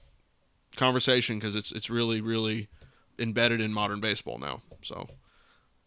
[0.75, 2.69] conversation because it's it's really really
[3.19, 4.61] embedded in modern baseball now.
[4.81, 5.07] So,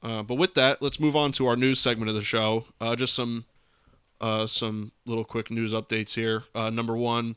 [0.03, 2.67] uh, but with that, let's move on to our news segment of the show.
[2.81, 3.47] Uh, just some
[4.21, 6.45] uh, some little quick news updates here.
[6.55, 7.37] Uh, number one,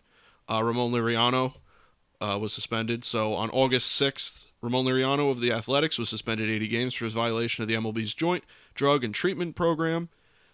[0.50, 1.56] uh, Ramon Laureano
[2.22, 3.04] uh, was suspended.
[3.04, 7.14] So on August sixth, Ramon Laureano of the Athletics was suspended 80 games for his
[7.14, 10.10] violation of the MLB's Joint Drug and Treatment Program.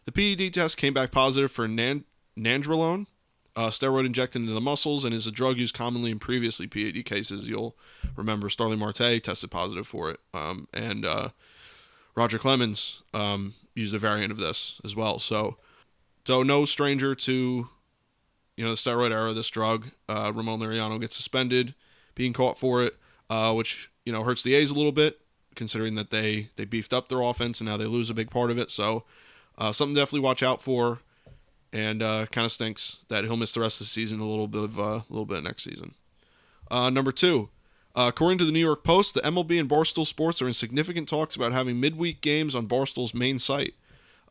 [0.05, 2.05] The PED test came back positive for nan-
[2.38, 3.07] nandrolone,
[3.55, 7.03] uh, steroid injected into the muscles, and is a drug used commonly in previously PED
[7.05, 7.47] cases.
[7.47, 7.75] You'll
[8.15, 11.29] remember Starling Marte tested positive for it, um, and uh,
[12.13, 15.17] Roger Clemens um, used a variant of this as well.
[15.17, 15.57] So,
[16.25, 17.67] so no stranger to
[18.57, 19.33] you know the steroid era.
[19.33, 21.73] This drug, uh, Ramon Laureano gets suspended,
[22.15, 22.95] being caught for it,
[23.29, 25.21] uh, which you know hurts the A's a little bit,
[25.55, 28.51] considering that they they beefed up their offense and now they lose a big part
[28.51, 28.71] of it.
[28.71, 29.03] So,
[29.57, 30.99] uh, something definitely watch out for
[31.73, 34.19] and uh, kind of stinks that he'll miss the rest of the season.
[34.19, 35.93] A little bit of uh, a little bit next season.
[36.71, 37.49] Uh, number two,
[37.95, 41.35] according to the New York Post, the MLB and Barstool Sports are in significant talks
[41.35, 43.75] about having midweek games on Barstool's main site.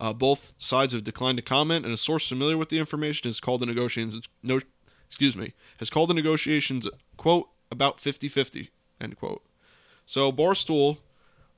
[0.01, 3.41] Uh, both sides have declined to comment, and a source familiar with the information has
[3.41, 4.59] called the negotiations no,
[5.09, 8.69] excuse me, has called the negotiations quote about 50-50
[9.01, 9.43] end quote.
[10.07, 10.99] So Barstool,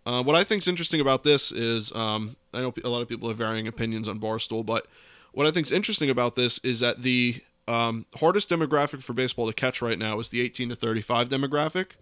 [0.04, 3.08] uh, what I think is interesting about this is um, I know a lot of
[3.08, 4.86] people have varying opinions on Barstool, but
[5.32, 9.46] what I think is interesting about this is that the um, hardest demographic for baseball
[9.46, 11.92] to catch right now is the 18 to 35 demographic,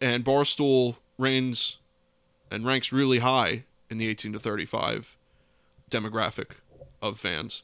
[0.00, 1.78] and Barstool reigns
[2.50, 5.16] and ranks really high in the 18 to 35
[5.90, 6.56] demographic
[7.02, 7.62] of fans.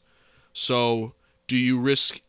[0.53, 1.15] So,
[1.47, 2.21] do you risk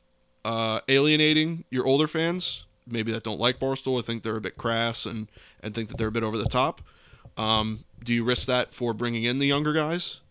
[0.45, 2.65] uh, alienating your older fans?
[2.87, 5.27] Maybe that don't like Barstool, or think they're a bit crass and
[5.61, 6.81] and think that they're a bit over the top.
[7.37, 10.21] Um, do you risk that for bringing in the younger guys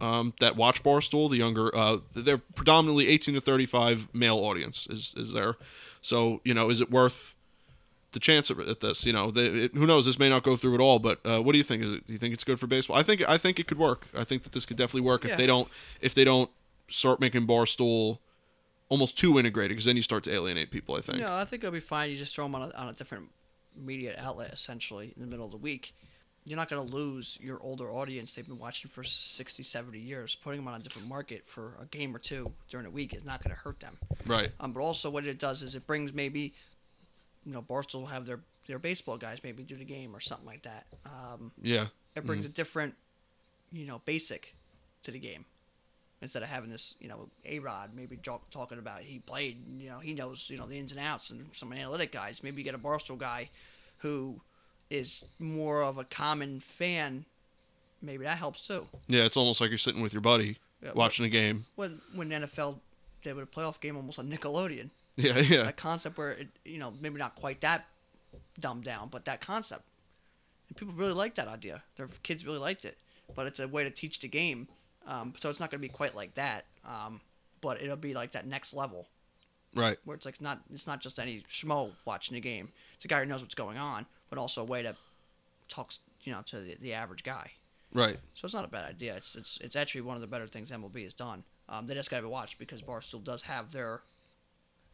[0.00, 1.30] um, that watch Barstool?
[1.30, 5.56] The younger, uh, they're predominantly 18 to 35 male audience is is there.
[6.00, 7.33] So you know, is it worth
[8.14, 9.04] the chance at this?
[9.04, 10.06] You know, they, it, who knows?
[10.06, 10.98] This may not go through at all.
[10.98, 11.82] But uh, what do you think?
[11.82, 12.06] Is it?
[12.06, 12.96] Do you think it's good for baseball?
[12.96, 14.06] I think I think it could work.
[14.16, 15.32] I think that this could definitely work Yeah.
[15.32, 15.68] if they don't
[16.00, 16.50] if they don't
[16.88, 18.18] start making Barstool
[18.88, 20.96] almost too integrated because then you start to alienate people.
[20.96, 21.18] I think.
[21.18, 22.10] No, I think it'll be fine.
[22.10, 23.28] You just throw them on a, on a different
[23.76, 25.94] media outlet, essentially, in the middle of the week.
[26.46, 28.34] You're not going to lose your older audience.
[28.34, 30.36] They've been watching for 60, 70 years.
[30.36, 33.24] Putting them on a different market for a game or two during the week is
[33.24, 33.96] not going to hurt them.
[34.26, 34.50] Right.
[34.60, 36.52] Um, but also, what it does is it brings maybe,
[37.46, 40.46] you know, Barstool will have their, their baseball guys maybe do the game or something
[40.46, 40.86] like that.
[41.04, 41.86] Um, Yeah.
[42.16, 42.94] it brings a different,
[43.72, 44.54] you know, basic
[45.02, 45.44] to the game.
[46.22, 48.18] Instead of having this, you know, A Rod maybe
[48.50, 51.48] talking about he played, you know, he knows, you know, the ins and outs and
[51.52, 52.42] some analytic guys.
[52.42, 53.50] Maybe you get a Barstool guy
[53.98, 54.40] who
[54.88, 57.26] is more of a common fan.
[58.00, 58.86] Maybe that helps too.
[59.06, 59.24] Yeah.
[59.24, 61.66] It's almost like you're sitting with your buddy Yeah, watching a game.
[61.74, 62.78] When when the NFL
[63.22, 65.38] did a playoff game almost on Nickelodeon, Yeah.
[65.38, 65.68] Yeah.
[65.68, 67.86] a concept where it, you know, maybe not quite that
[68.58, 69.82] dumbed down, but that concept.
[70.68, 71.82] And people really like that idea.
[71.96, 72.98] Their kids really liked it,
[73.34, 74.68] but it's a way to teach the game.
[75.06, 77.20] Um, so it's not going to be quite like that, um,
[77.60, 79.06] but it'll be like that next level
[79.74, 79.98] Right.
[80.04, 82.70] where it's like not it's not just any schmo watching the game.
[82.94, 84.96] It's a guy who knows what's going on, but also a way to
[85.68, 87.50] talk, you know, to the, the average guy.
[87.92, 88.16] Right.
[88.34, 89.14] So it's not a bad idea.
[89.16, 91.44] It's it's it's actually one of the better things MLB has done.
[91.68, 94.02] Um, they just got to be watched because Barstool does have their,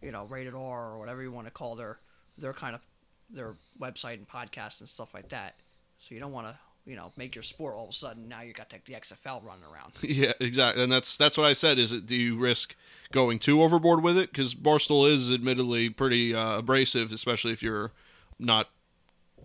[0.02, 1.98] you know, rated R or whatever you want to call their
[2.38, 2.80] their kind of
[3.28, 5.56] their website and podcast and stuff like that.
[5.98, 8.40] So you don't want to you know make your sport all of a sudden now
[8.40, 9.92] you got the, XFL running around.
[10.02, 11.78] Yeah, exactly, and that's that's what I said.
[11.78, 12.74] Is it do you risk
[13.12, 14.32] going too overboard with it?
[14.32, 17.92] Because Barstool is admittedly pretty uh, abrasive, especially if you're
[18.38, 18.68] not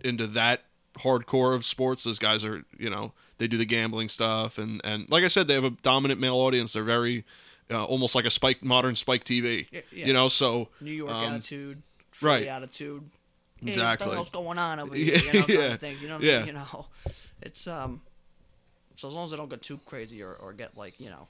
[0.03, 0.63] into that
[0.99, 2.05] hardcore of sports.
[2.05, 5.47] Those guys are, you know, they do the gambling stuff, and and like I said,
[5.47, 6.73] they have a dominant male audience.
[6.73, 7.25] They're very
[7.71, 9.67] uh, almost like a spike modern spike TV.
[9.71, 10.05] Yeah, yeah.
[10.07, 11.81] You know, so New York um, attitude,
[12.21, 12.47] right.
[12.47, 13.03] attitude.
[13.61, 14.15] Hey, Exactly.
[14.15, 15.15] what the going on over here?
[15.15, 15.95] Yeah, You know, kind yeah, of thing.
[16.01, 16.47] You know, what I mean?
[16.47, 16.85] you know,
[17.41, 18.01] it's um.
[18.97, 21.27] So as long as they don't get too crazy or, or get like you know,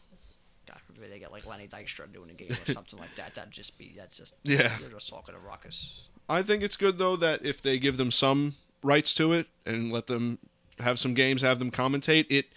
[0.68, 3.34] God forbid they get like Lenny Dykstra doing a game or something like that.
[3.36, 4.76] That'd just be that's just Yeah.
[4.80, 6.10] You're just talking a ruckus.
[6.28, 9.92] I think it's good though that if they give them some rights to it and
[9.92, 10.40] let them
[10.80, 12.48] have some games, have them commentate, it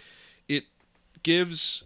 [0.48, 0.64] it
[1.22, 1.84] gives.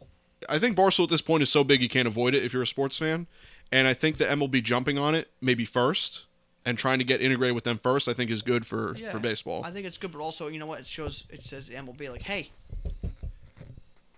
[0.49, 2.63] I think Barstool at this point is so big you can't avoid it if you're
[2.63, 3.27] a sports fan,
[3.71, 6.27] and I think the MLB jumping on it maybe first
[6.65, 9.11] and trying to get integrated with them first, I think is good for Yeah.
[9.11, 9.65] for baseball.
[9.65, 10.81] I think it's good, but also you know what?
[10.81, 12.51] It shows it says the MLB like, hey,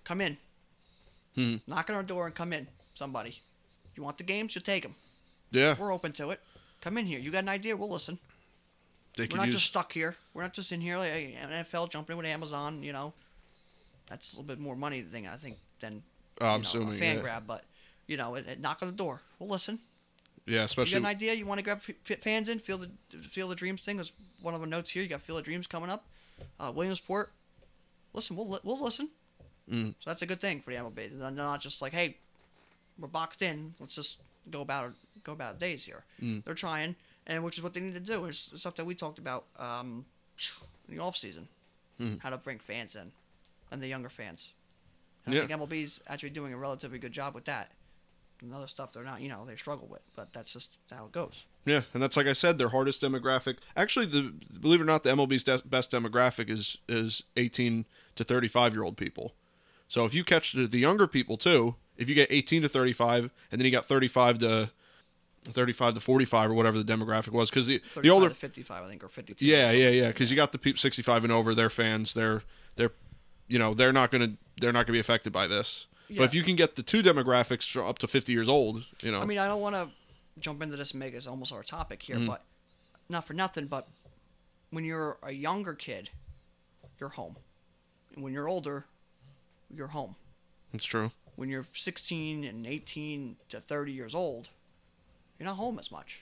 [0.05, 0.37] come in,
[1.35, 1.57] Hmm.
[1.67, 2.69] knock on our door and come in.
[2.95, 3.41] Somebody,
[3.97, 4.55] you want the games?
[4.55, 4.95] You take them.
[5.51, 6.41] yeah, We're open to it.
[6.81, 7.19] Come in here.
[7.19, 7.77] You got an idea?
[7.77, 8.19] We'll listen.
[9.17, 9.55] they We're not use.
[9.57, 10.17] just stuck here.
[10.33, 12.83] We're not just in here like NFL jumping with Amazon.
[12.83, 13.15] You know,
[14.07, 16.03] that's a little bit more money thing I think than
[16.41, 17.23] I'm you know, assuming, a fan yeah.
[17.23, 17.47] grab.
[17.47, 17.65] But
[18.07, 19.21] you know, it, it- knock on the door.
[19.39, 19.79] We'll listen.
[20.47, 20.95] yeah, especially.
[20.95, 21.35] You got an idea?
[21.35, 22.59] You want to grab f- fans in?
[22.59, 25.03] Feel the Field of Dreams thing was one of the notes here.
[25.03, 26.05] You got Field of Dreams coming up.
[26.61, 27.33] Uh, Williamsport.
[28.13, 29.09] Listen, we'll li- we'll listen.
[29.71, 29.95] Mm.
[30.01, 31.19] So that's a good thing for the MLB.
[31.19, 32.17] They're not just like, hey,
[32.99, 33.75] we're boxed in.
[33.81, 34.19] Let's just
[34.51, 34.93] go about
[35.25, 36.05] go about days here.
[36.23, 36.45] Mm.
[36.45, 38.25] They're trying, and which is what they need to do.
[38.27, 40.05] Is stuff that we talked about um,
[40.89, 41.49] in the off season,
[42.01, 42.21] Mhm.
[42.21, 43.13] how to bring fans in,
[43.71, 44.53] and the younger fans.
[45.27, 45.43] And Yeah.
[45.43, 47.73] I think MLB's actually doing a relatively good job with that.
[48.43, 51.13] And other stuff they're not, you know, they struggle with, but that's just how it
[51.13, 51.47] goes.
[51.65, 53.57] Yeah, and that's like I said, their hardest demographic.
[53.77, 58.25] Actually, the believe it or not, the MLB's de- best demographic is is 18 to
[58.25, 59.35] 35 year old people.
[59.89, 63.31] So if you catch the, the younger people too, if you get 18 to 35,
[63.51, 64.71] and then you got 35 to
[65.45, 68.89] 35 to 45 or whatever the demographic was, because the the older, to 55, I
[68.89, 69.47] think, or 52.
[69.47, 72.43] yeah, or yeah, yeah, because you got the people 65 and over, they're fans, they're
[72.77, 72.93] they're,
[73.47, 75.87] you know, they're not gonna they're not gonna be affected by this.
[76.09, 79.21] But if you can get the two demographics up to 50 years old, you know,
[79.21, 79.89] I mean, I don't want to
[80.39, 82.27] jump into this and make it almost our topic here, Mm-hmm.
[82.27, 82.45] but
[83.09, 83.89] not for nothing, but
[84.71, 86.11] when you're a younger kid,
[87.01, 87.37] you're home.
[88.15, 88.85] And when you're older,
[89.75, 90.15] you're home.
[90.73, 91.11] it's true.
[91.37, 94.51] When you're 16 and 18 to 30 years old,
[95.39, 96.21] you're not home as much.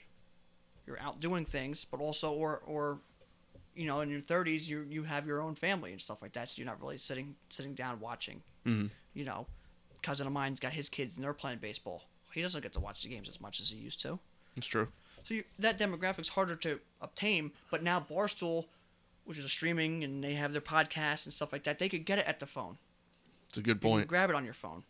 [0.87, 2.99] You're out doing things, but also, or, or,
[3.75, 6.49] you know, in your 30s, you you have your own family and stuff like that,
[6.49, 8.41] so you're not really sitting sitting down watching.
[8.65, 8.91] Mhm.
[9.13, 9.47] You know,
[10.01, 12.03] cousin of mine's got his kids and they're playing baseball.
[12.33, 14.19] He doesn't get to watch the games as much as he used to.
[14.55, 14.91] It's true.
[15.23, 18.67] So you, that demographic's harder to obtain, but now Barstool,
[19.23, 22.05] which is a streaming and they have their podcasts and stuff like that, they could
[22.05, 22.77] get it at the phone.
[23.47, 24.07] It's a good You can point.
[24.07, 24.83] grab it on your phone,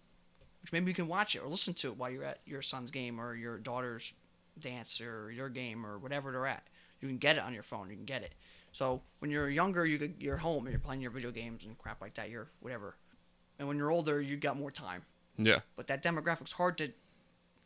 [0.61, 2.91] which maybe you can watch it or listen to it while you're at your son's
[2.91, 4.13] game or your daughter's
[4.59, 6.63] dance or your game or whatever they're at.
[7.01, 7.89] You can get it on your phone.
[7.89, 8.33] You can get it.
[8.73, 11.77] So when you're younger, you could, you're home and you're playing your video games and
[11.77, 12.29] crap like that.
[12.29, 12.95] You're whatever.
[13.59, 15.03] And when you're older, you got more time.
[15.37, 15.59] Yeah.
[15.75, 16.89] But that demographic's hard to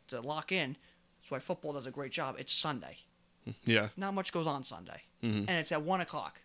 [0.08, 0.76] to lock in.
[1.20, 2.36] That's why football does a great job.
[2.38, 2.98] It's Sunday
[3.64, 3.88] Yeah.
[3.96, 5.40] not much goes on Sunday, mm-hmm.
[5.40, 6.40] and it's at one o'clock.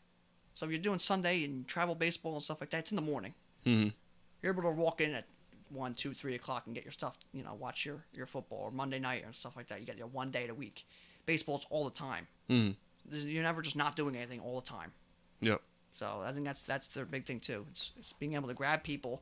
[0.53, 3.01] So if you're doing Sunday and travel baseball and stuff like that, it's in the
[3.01, 3.33] morning.
[3.65, 3.89] Mm-hmm.
[4.41, 5.25] You're able to walk in at
[5.69, 7.17] one, two, three o'clock and get your stuff.
[7.33, 9.79] You know, watch your your football or Monday night or stuff like that.
[9.79, 10.85] You get your one day a week.
[11.25, 12.27] Baseball's all the time.
[12.49, 12.75] Mhm.
[13.11, 14.91] You're never just not doing anything all the time.
[15.41, 15.61] Yep.
[15.91, 17.65] So I think that's that's the big thing too.
[17.71, 19.21] It's, it's being able to grab people,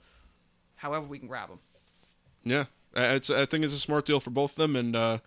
[0.75, 1.59] however we can grab them.
[2.43, 2.65] Yeah.
[2.95, 3.29] It's.
[3.29, 5.19] I think it's a smart deal for both of them, and uh,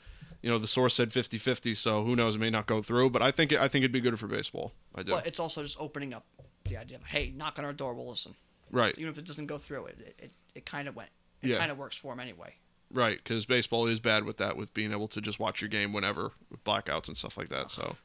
[0.43, 2.37] you know the source said 50-50, so who knows?
[2.37, 4.27] It may not go through, but I think it, I think it'd be good for
[4.27, 4.73] baseball.
[4.95, 5.13] I do.
[5.13, 6.27] But it's also just opening up
[6.65, 8.35] the idea of hey, knock on our door, we'll listen.
[8.71, 8.97] right.
[8.99, 11.09] Even if it doesn't go through, it it, it, it kind of went.
[11.43, 11.59] It Yeah.
[11.59, 12.55] kind of works for them anyway.
[12.93, 13.17] Right.
[13.17, 16.33] Because baseball is bad with that, with being able to just watch your game whenever,
[16.51, 17.71] with blackouts and stuff like that.
[17.71, 17.97] So.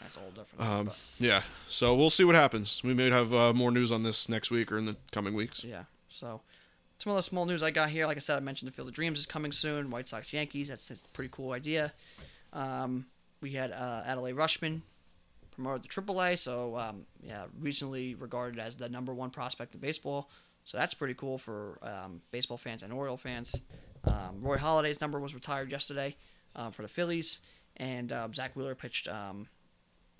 [0.00, 0.64] That's a whole different.
[0.64, 1.42] Um, but, yeah.
[1.68, 2.82] So we'll see what happens.
[2.84, 5.64] We may have uh, more news on this next week or in the coming weeks.
[5.64, 5.84] yeah.
[6.08, 6.40] So
[6.98, 8.06] some of the small news I got here.
[8.06, 9.90] Like I said, I mentioned the Field of Dreams is coming soon.
[9.90, 10.68] White Sox Yankees.
[10.68, 11.92] That's, that's a pretty cool idea.
[12.52, 13.06] Um,
[13.40, 14.80] we had uh, Adley Rutschman
[15.50, 16.38] promoted to AAA.
[16.38, 20.30] So um, yeah, recently regarded as the number one prospect in baseball.
[20.64, 23.54] So that's pretty cool for um, baseball fans and Oriole fans.
[24.04, 26.16] Um, Roy Halladay's number was retired yesterday
[26.54, 27.40] um, for the Phillies,
[27.76, 29.48] and um, Zack Wheeler pitched um,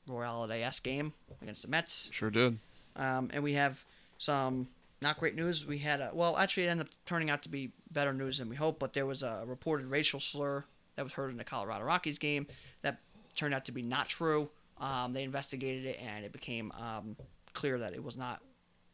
[0.06, 2.08] Roy Halladay S game against the Mets.
[2.12, 2.58] Sure did.
[2.94, 3.84] Um, and we have
[4.18, 4.68] some
[5.02, 5.66] not great news.
[5.66, 8.48] We had a well, actually, it ended up turning out to be better news than
[8.48, 8.78] we hoped.
[8.78, 10.64] But there was a reported racial slur
[10.96, 12.46] that was heard in the Colorado Rockies game
[12.82, 12.98] that
[13.34, 14.48] turned out to be not true.
[14.78, 17.16] Um, they investigated it, and it became um,
[17.52, 18.40] clear that it was not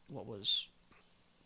[0.09, 0.67] what was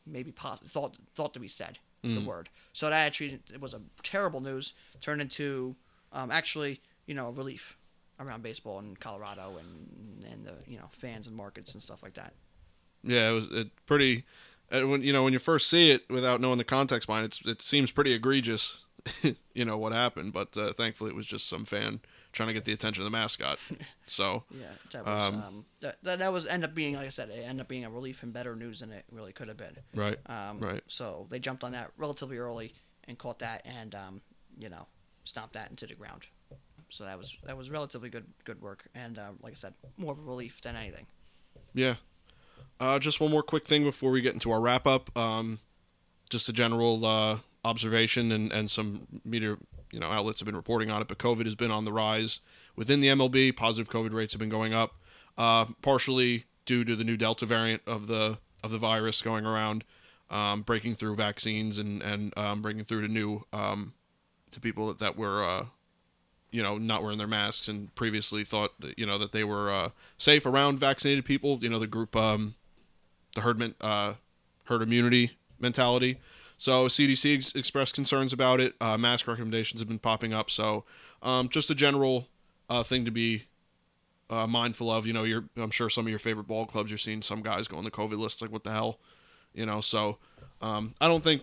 [0.06, 1.78] maybe pos- thought thought to be said.
[2.02, 2.50] The word.
[2.72, 4.74] So that actually it was a terrible news.
[5.00, 5.74] Turned into
[6.12, 7.76] um, actually you know relief
[8.18, 12.14] around baseball in Colorado and and the you know fans and markets and stuff like
[12.14, 12.32] that.
[13.02, 14.24] Yeah, it was it pretty.
[14.72, 17.38] uh, When you know when you first see it without knowing the context behind it,
[17.46, 18.84] it seems pretty egregious.
[19.54, 22.00] you know what happened, but uh, thankfully it was just some fan
[22.32, 23.58] trying to get the attention of the mascot.
[24.08, 27.10] So Yeah, that was Um, um, that, that that was end up being like I
[27.10, 29.56] said, it ended up being a relief and better news than it really could have
[29.56, 29.76] been.
[29.94, 30.82] right, Um, Right.
[30.88, 32.74] So they jumped on that relatively early
[33.04, 34.20] and caught that and um,
[34.58, 34.86] you know
[35.22, 36.26] stomped that into the ground.
[36.88, 40.12] So that was that was relatively good good work and uh, like I said, more
[40.12, 41.06] of a relief than anything.
[41.74, 41.94] yeah.
[42.78, 45.16] Uh, just one more quick thing before we get into our wrap up.
[45.16, 45.60] Um,
[46.28, 49.56] just a general uh, observation, and, and some media
[49.90, 51.08] you know outlets have been reporting on it.
[51.08, 52.40] But COVID has been on the rise
[52.74, 53.56] within the MLB.
[53.56, 54.96] Positive COVID rates have been going up,
[55.38, 59.84] uh, partially due to the new Delta variant of the of the virus going around,
[60.28, 63.94] um, breaking through vaccines and and um, breaking through to new um,
[64.50, 65.66] to people that, that were.
[66.50, 69.90] You know, not wearing their masks and previously thought, you know, that they were uh,
[70.16, 71.58] safe around vaccinated people.
[71.60, 72.54] You know, the group, um,
[73.34, 74.14] the herd, men- uh,
[74.64, 76.18] herd immunity mentality.
[76.56, 78.74] So CDC ex- expressed concerns about it.
[78.80, 80.50] Uh, mask recommendations have been popping up.
[80.50, 80.84] So
[81.22, 82.28] um, just a general
[82.70, 83.44] uh, thing to be
[84.30, 85.06] uh, mindful of.
[85.06, 87.68] You know, you're, I'm sure some of your favorite ball clubs, you're seeing some guys
[87.68, 88.40] go on the COVID list.
[88.40, 88.98] Like, what the hell?
[89.54, 90.18] You know, so
[90.60, 91.42] um, I don't think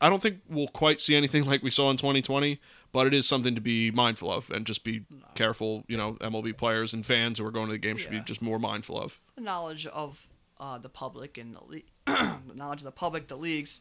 [0.00, 2.60] I don't think we'll quite see anything like we saw in 2020,
[2.94, 5.02] but it is something to be mindful of and just be
[5.34, 5.84] careful.
[5.88, 8.40] You know, MLB players and fans who are going to the game should be just
[8.40, 9.18] more mindful of.
[9.34, 10.28] The knowledge of
[10.60, 11.82] uh, the public and the, le-
[12.48, 13.80] the knowledge of the public, the leagues,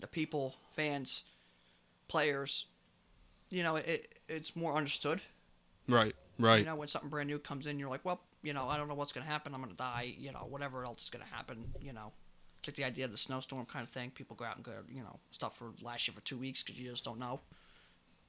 [0.00, 1.22] the people, fans,
[2.08, 2.66] players.
[3.50, 5.20] You know, it it's more understood.
[5.88, 6.58] Right, right.
[6.58, 8.88] You know, when something brand new comes in, you're like, well, you know, I don't
[8.88, 9.54] know what's gonna happen.
[9.54, 10.12] I'm gonna die.
[10.18, 11.72] You know, whatever else is gonna happen.
[11.80, 12.10] You know,
[12.58, 14.10] it's like the idea of the snowstorm kind of thing.
[14.10, 16.80] People go out and go, you know, stuff for last year for two weeks because
[16.80, 17.40] you just don't know.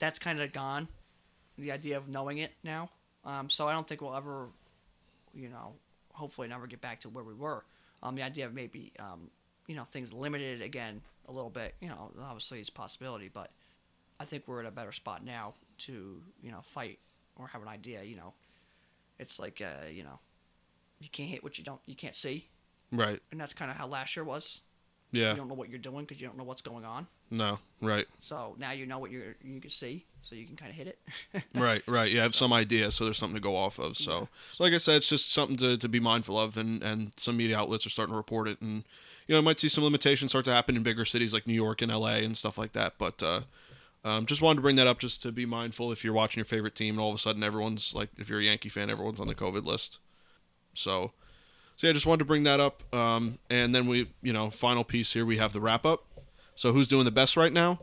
[0.01, 0.89] That's kind of gone.
[1.57, 2.89] The idea of knowing it now.
[3.23, 4.47] Um, so I don't think we'll ever,
[5.33, 5.73] you know,
[6.11, 7.63] hopefully never get back to where we were.
[8.03, 9.29] Um, the idea of maybe, um,
[9.67, 11.75] you know, things limited again a little bit.
[11.79, 13.51] You know, obviously it's a possibility, but
[14.19, 16.99] I think we're in a better spot now to you know fight
[17.35, 18.03] or have an idea.
[18.03, 18.33] You know,
[19.19, 20.19] it's like uh, you know,
[20.99, 22.47] you can't hit what you don't you can't see,
[22.91, 23.21] Right.
[23.31, 24.61] and that's kind of how last year was.
[25.11, 25.31] Yeah.
[25.31, 27.05] You don't know what you're doing because you don't know what's going on.
[27.31, 27.59] No.
[27.81, 28.05] Right.
[28.19, 30.87] So now you know what you you can see, so you can kind of hit
[30.87, 31.43] it.
[31.55, 32.11] right, right.
[32.11, 33.97] You have some idea, so there's something to go off of.
[33.97, 37.11] So, so like I said, it's just something to, to be mindful of, and, and
[37.17, 38.83] some media outlets are starting to report it, and
[39.27, 41.53] you know, I might see some limitations start to happen in bigger cities like New
[41.53, 42.95] York and LA and stuff like that.
[42.99, 43.41] But uh,
[44.03, 46.45] um, just wanted to bring that up, just to be mindful if you're watching your
[46.45, 49.19] favorite team, and all of a sudden everyone's like, if you're a Yankee fan, everyone's
[49.19, 49.99] on the COVID list.
[50.73, 51.13] So,
[51.75, 54.83] so yeah, just wanted to bring that up, um, and then we, you know, final
[54.83, 56.03] piece here, we have the wrap up.
[56.61, 57.79] So who's doing the best right now?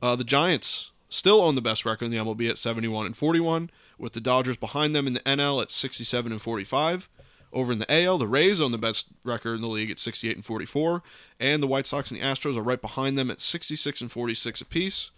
[0.00, 3.68] Uh, the Giants still own the best record in the MLB at 71 and 41,
[3.98, 7.10] with the Dodgers behind them in the NL at 67 and 45.
[7.52, 10.34] Over in the AL, the Rays own the best record in the league at 68
[10.34, 11.02] and 44,
[11.38, 14.62] and the White Sox and the Astros are right behind them at 66 and 46
[14.62, 15.10] apiece.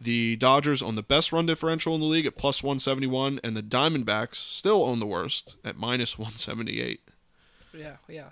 [0.00, 3.62] The Dodgers own the best run differential in the league at plus 171, and the
[3.62, 7.00] Diamondbacks still own the worst at minus 178.
[7.74, 8.30] Yeah, yeah.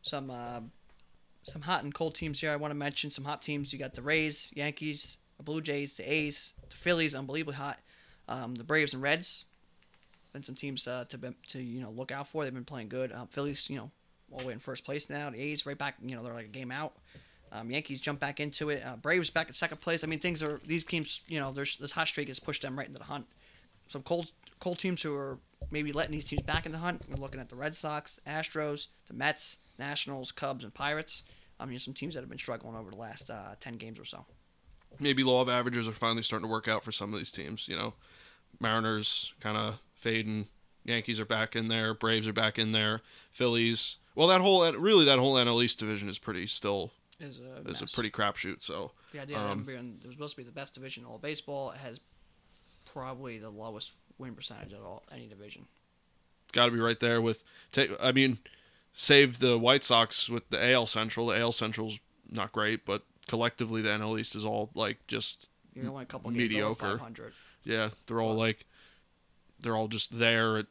[0.00, 0.60] Some uh,
[1.44, 2.50] some hot and cold teams here.
[2.50, 3.72] I want to mention some hot teams.
[3.72, 7.78] You got the Rays, Yankees, the Blue Jays, the A's, the Phillies, unbelievably hot.
[8.28, 9.44] Um, the Braves and Reds.
[10.32, 12.42] Been some teams uh, to to you know look out for.
[12.42, 13.12] They've been playing good.
[13.12, 13.90] Um, Phillies, you know,
[14.32, 15.30] all the way in first place now.
[15.30, 15.94] The A's right back.
[16.02, 16.94] You know, they're like a game out.
[17.52, 18.82] Um, Yankees jump back into it.
[18.84, 20.02] Uh, Braves back at second place.
[20.02, 21.20] I mean, things are these teams.
[21.28, 23.26] You know, there's this hot streak has pushed them right into the hunt.
[23.88, 25.38] Some cold cold teams who are
[25.70, 27.02] maybe letting these teams back in the hunt.
[27.08, 31.22] We're looking at the Red Sox, Astros, the Mets, Nationals, Cubs, and Pirates.
[31.60, 34.04] I mean, some teams that have been struggling over the last uh, ten games or
[34.04, 34.24] so.
[35.00, 37.68] Maybe law of averages are finally starting to work out for some of these teams.
[37.68, 37.94] You know,
[38.60, 40.46] Mariners kind of fading.
[40.84, 41.94] Yankees are back in there.
[41.94, 43.00] Braves are back in there.
[43.32, 43.96] Phillies.
[44.14, 47.82] Well, that whole really that whole NL East division is pretty still Is a is
[47.82, 48.62] a pretty crapshoot.
[48.62, 51.16] So the idea um, being it was supposed to be the best division in all
[51.16, 51.70] of baseball.
[51.72, 52.00] It has
[52.94, 55.66] probably the lowest win percentage of all any division.
[56.52, 57.44] got to be right there with.
[57.72, 58.38] Take, I mean,
[58.94, 61.26] save the White Sox with the AL Central.
[61.26, 61.98] The AL Central's
[62.30, 66.30] not great, but collectively the NL East is all like just You're only a couple
[66.30, 67.00] Mediocre.
[67.64, 67.90] yeah.
[68.06, 68.64] They're all like
[69.60, 70.66] they're all just there at,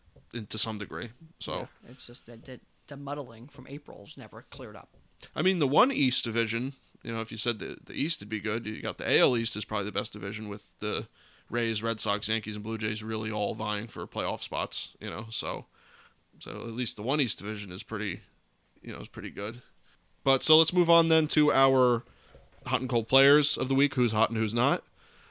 [0.50, 1.10] to some degree.
[1.40, 1.68] So.
[1.84, 4.90] Yeah, it's just that, that the muddling from April's never cleared up.
[5.36, 8.30] I mean, the one East division, you know, if you said the, the East would
[8.30, 11.08] be good, you got the AL East is probably the best division with the
[11.54, 15.28] Rays, Red Sox, Yankees, and Blue Jays really all vying for playoff spots, you know,
[15.30, 15.66] so
[16.40, 18.22] so at least the one East division is pretty,
[18.82, 19.62] you know, is pretty good.
[20.24, 22.04] But so let's move on then to our
[22.66, 24.84] hot and cold players of the week, who's hot and who's not.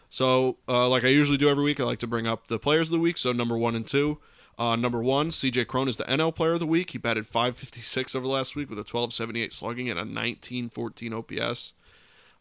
[0.08, 2.88] So, uh, like I usually do every week, I like to bring up the players
[2.88, 3.16] of the week.
[3.16, 4.18] So, number one and two.
[4.58, 6.90] Uh, number one, CJ Cron is the NL player of the week.
[6.90, 11.72] He batted 556 over last week with a 1278 slugging and a 1914 OPS.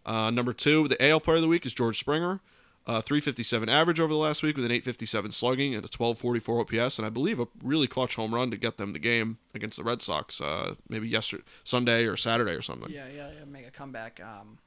[0.06, 2.42] Uh, number two, the AL player of the week is George Springer.
[2.88, 6.98] Uh, 357 average over the last week with an 857 slugging and a 1244 OPS,
[6.98, 9.84] and I believe a really clutch home run to get them the game against the
[9.84, 12.90] Red Sox, uh, maybe yesterday, Sunday or Saturday or something.
[12.92, 14.20] Yeah, yeah, yeah make a comeback.
[14.20, 14.58] Um,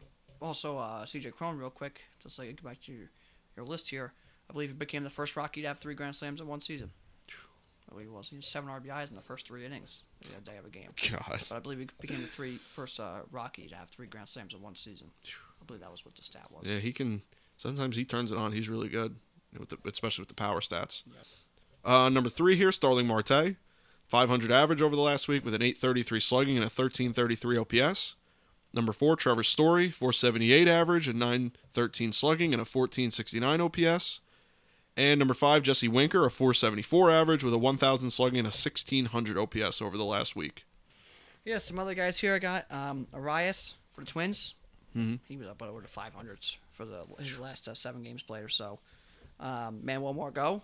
[0.41, 3.11] also, uh, CJ Cron, real quick, just like go back to your,
[3.57, 4.13] your list here.
[4.49, 6.91] I believe he became the first Rocky to have three Grand Slams in one season.
[7.89, 8.29] I believe he was.
[8.29, 10.91] He had seven RBIs in the first three innings the day of a game.
[11.11, 11.41] God.
[11.49, 14.55] But I believe he became the three first uh, Rocky to have three Grand Slams
[14.55, 15.11] in one season.
[15.61, 16.67] I believe that was what the stat was.
[16.67, 17.23] Yeah, he can.
[17.65, 18.53] Sometimes he turns it on.
[18.53, 19.17] He's really good,
[19.59, 21.03] with the, especially with the power stats.
[21.83, 23.57] Uh, number three here, Starling Marte,
[24.07, 28.17] 500 average over the last week with an 833 slugging and a 1333 OPS.
[28.75, 34.21] Number four, Trevor Story, 478 average and 913 slugging and a 1469 OPS.
[34.95, 39.39] And number five, Jesse Winker, a 474 average with a 1000 slugging and a 1600
[39.39, 40.67] OPS over the last week.
[41.47, 42.67] Yeah, some other guys here I got.
[42.71, 44.55] Um, Arraez for the Twins.
[44.95, 45.21] Mhm.
[45.27, 48.49] He was up over the 500s for the his last uh, seven games played or
[48.49, 48.79] so.
[49.41, 50.63] Um, Manuel Margot,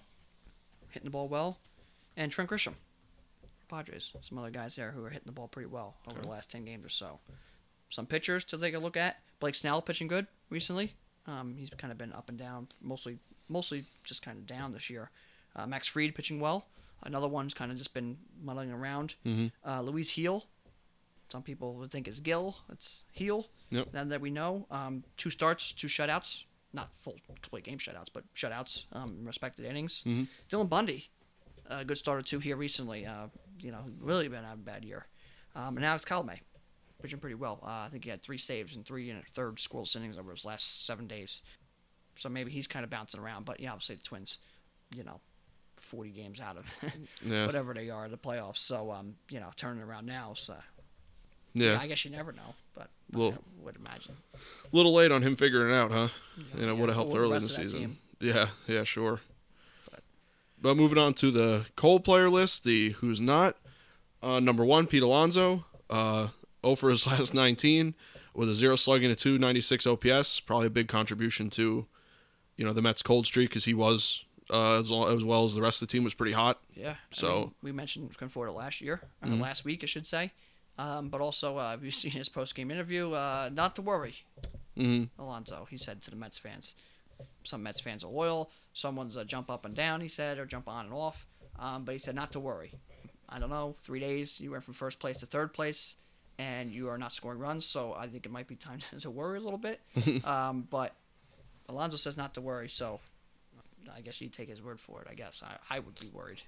[0.91, 1.59] hitting the ball well.
[2.17, 2.75] And Trent Grisham,
[3.69, 4.13] Padres.
[4.23, 6.23] Some other guys there who are hitting the ball pretty well over Okay.
[6.27, 7.21] the last 10 games or so.
[7.89, 9.17] Some pitchers to take a look at.
[9.41, 10.95] Blake Snell pitching good recently.
[11.27, 14.89] Um, he's kind of been up and down, mostly mostly just kind of down this
[14.91, 15.11] year.
[15.57, 16.67] Uh, Max Fried pitching well.
[17.03, 19.17] Another one's kind of just been muddling around.
[19.27, 19.51] Mhm.
[19.67, 20.47] Uh, Luis Gil.
[21.29, 22.59] Some people would think it's Gill.
[22.71, 23.49] It's Heel.
[23.71, 23.93] Yep.
[23.93, 26.45] Now that we know, um, two starts, two shutouts.
[26.73, 30.05] Not full complete game shutouts, but shutouts um, respected innings.
[30.07, 30.29] Mhm.
[30.49, 31.09] Dylan Bundy,
[31.67, 33.05] a good starter too here recently.
[33.07, 33.27] Uh,
[33.61, 35.07] you know, really been having a bad year.
[35.57, 36.39] Um, and Alex Colomé,
[37.03, 37.59] pitching pretty well.
[37.65, 40.31] Uh, I think he had three saves and three and a third scoreless innings over
[40.31, 41.43] his last seven days.
[42.15, 43.47] So maybe he's kind of bouncing around.
[43.47, 44.39] But yeah, obviously the Twins,
[44.95, 45.21] you know,
[45.83, 46.67] 40 games out of
[47.25, 47.47] Yeah.
[47.47, 48.59] whatever they are, in the playoffs.
[48.59, 50.35] So, um, you know, turning around now.
[50.35, 50.55] So,
[51.55, 51.79] Yeah.
[51.81, 52.55] I guess you never know.
[52.75, 54.17] But Well- I would imagine.
[54.35, 54.39] A
[54.77, 56.09] little late on him figuring it out, huh?
[56.55, 57.81] You know, Yeah, would have helped early in the rest of that season.
[57.81, 57.99] team.
[58.21, 59.21] Yeah, yeah, sure.
[59.91, 60.03] But-
[60.61, 63.57] But moving on to the cold player list, the who's not.
[64.23, 65.65] Uh, number one, Pete Alonso.
[65.89, 66.29] Uh,
[66.65, 67.95] 0 for his last 19
[68.35, 70.41] with a zero slugging, a 296 OPS.
[70.41, 71.87] Probably a big contribution to,
[72.57, 75.55] you know, the Mets' cold streak because he was uh, as, lo- as well as
[75.55, 76.61] the rest of the team was pretty hot.
[76.75, 76.91] Yeah.
[76.93, 79.41] I So- mean, we mentioned Conforto last year, or Mhm.
[79.41, 80.33] last week, I should say.
[80.79, 83.13] Um, but also, uh, have you seen his post game interview?
[83.13, 84.15] Uh, not to worry,
[84.77, 85.67] hmm Alonso.
[85.71, 86.75] He said to the Mets fans.
[87.45, 88.51] Some Mets fans are loyal.
[88.73, 90.01] Someone's uh, jump up and down.
[90.01, 91.27] He said, or jump on and off.
[91.59, 92.73] Um, but he said not to worry.
[93.29, 93.77] I don't know.
[93.81, 95.97] Three days, you went from first place to third place,
[96.39, 97.67] and you are not scoring runs.
[97.67, 99.81] So I think it might be time to worry a little bit.
[100.25, 100.95] um, but
[101.69, 102.69] Alonso says not to worry.
[102.69, 103.01] So
[103.95, 105.09] I guess you take his word for it.
[105.11, 106.43] I guess I, I would be worried.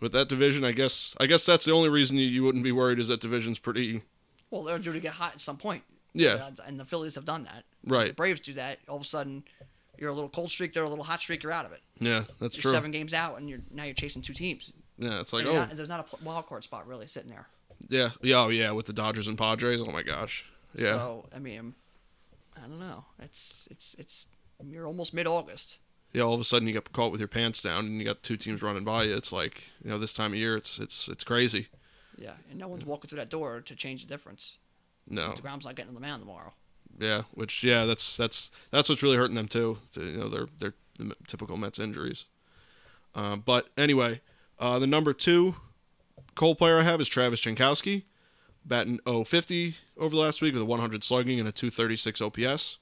[0.00, 2.72] With that division, I guess I guess that's the only reason you, you wouldn't be
[2.72, 4.02] worried is that division's pretty.
[4.50, 5.82] Well, they're due to get hot at some point.
[6.14, 7.64] Yeah, Uh, and the Phillies have done that.
[7.84, 8.08] Right.
[8.08, 8.14] The.
[8.14, 8.78] Braves do that.
[8.88, 9.44] All of a sudden,
[9.98, 10.72] you're a little cold streak.
[10.72, 11.42] They're a little hot streak.
[11.42, 11.82] You're out of it.
[11.98, 12.72] Yeah, that's You're true.
[12.72, 14.72] seven games out, and you're now you're chasing two teams.
[14.98, 17.46] Yeah, it's like oh not- there's not a wild card spot really sitting there.
[17.88, 19.82] yeah, yeah, oh yeah, with the Dodgers and Padres.
[19.82, 20.44] Oh my gosh.
[20.74, 21.74] Yeah, So I mean,
[22.56, 23.04] I don't know.
[23.20, 24.26] It's it's it's
[24.66, 25.78] you're almost mid August.
[26.12, 26.22] Yeah.
[26.22, 28.36] All of a sudden you get caught with your pants down, and you got two
[28.36, 29.16] teams running by you.
[29.16, 31.68] It's like you know this time of year, it's it's it's crazy.
[32.16, 34.56] Yeah, and no one's walking through that door to change the difference.
[35.08, 36.52] No, deGrom's not getting on the mound tomorrow.
[36.98, 39.78] yeah, which yeah, that's that's that's what's really hurting them too.
[39.92, 42.24] The- You know, their their the typical Mets injuries.
[43.14, 44.20] Uh, but anyway,
[44.58, 45.54] uh, the number two
[46.34, 48.02] cold player I have is Travis Jankowski,
[48.64, 52.78] batting 050 over the last week with a 100 slugging and a 236 OPS.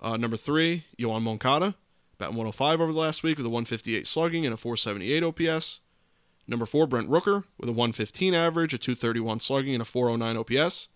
[0.00, 1.76] Uh, number three, Yoan Moncada,
[2.18, 5.80] batting 105 over the last week with a 158 slugging and a 478 OPS.
[6.46, 10.88] Number four, Brent Rooker with a 115 average, a 231 slugging, and a 409 OPS.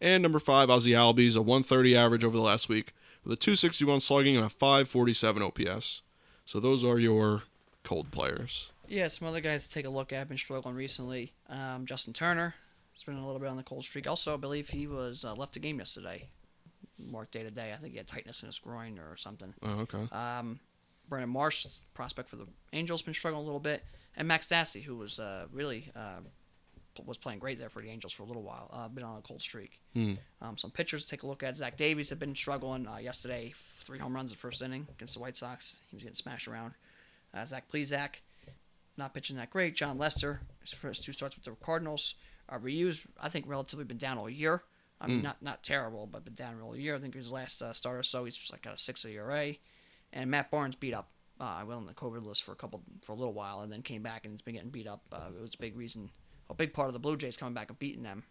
[0.00, 4.00] And number five, Ozzy Albies, a 130 average over the last week with a 261
[4.00, 6.02] slugging and a 547 OPS.
[6.44, 7.42] So those are your
[7.82, 8.72] cold players.
[8.86, 11.32] Yeah, some other guys to take a look at have been struggling recently.
[11.48, 12.54] Um, Justin Turner
[12.92, 14.06] has been a little bit on the cold streak.
[14.08, 16.28] Also, I believe he was uh, left the game yesterday.
[16.98, 17.72] Marked day to day.
[17.72, 19.52] I think he had tightness in his groin or something.
[19.62, 20.08] Oh, okay.
[20.12, 20.60] Um,
[21.08, 23.84] Brandon Marsh, prospect for the Angels, been struggling a little bit,
[24.16, 26.20] and Max Stassi, who was uh, really uh,
[27.04, 29.22] was playing great there for the Angels for a little while, uh, been on a
[29.22, 29.80] cold streak.
[29.94, 30.14] Hmm.
[30.40, 31.56] Um, some pitchers to take a look at.
[31.56, 33.52] Zach Davies had been struggling uh, yesterday.
[33.56, 35.80] Three home runs in the first inning against the White Sox.
[35.88, 36.74] He was getting smashed around.
[37.32, 38.20] Uh, Zach Plesac,
[38.96, 39.74] not pitching that great.
[39.74, 42.14] Jon Lester, his first two starts with the Cardinals.
[42.48, 44.62] Uh, Ryu's, I think, relatively been down all year.
[45.00, 45.24] I mean, Mm.
[45.24, 46.94] not not terrible, but been down all year.
[46.94, 49.54] I think his last uh, start or so, he's just like got a six ERA.
[50.12, 51.10] And Matt Barnes beat up.
[51.40, 53.72] Uh, I went on the COVID list for a couple for a little while, and
[53.72, 55.02] then came back and he's been getting beat up.
[55.12, 56.10] Uh, it was a big reason,
[56.48, 58.24] a big part of the Blue Jays coming back and beating them.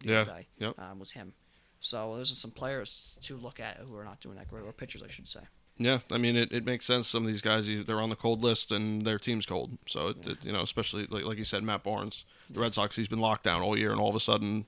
[0.00, 0.78] the Yeah, day, yep.
[0.78, 1.34] um, was him.
[1.80, 4.72] So those are some players to look at who are not doing that great, or
[4.72, 5.40] pitchers, I should say.
[5.78, 7.08] Yeah, I mean, it, it makes sense.
[7.08, 9.78] Some of these guys, they're on the cold list and their team's cold.
[9.86, 10.32] So, it, Yeah.
[10.32, 12.60] it- you know, especially like, like you said, Matt Barnes, the Yeah.
[12.60, 14.66] Red Sox, he's been locked down all year, and all of a sudden.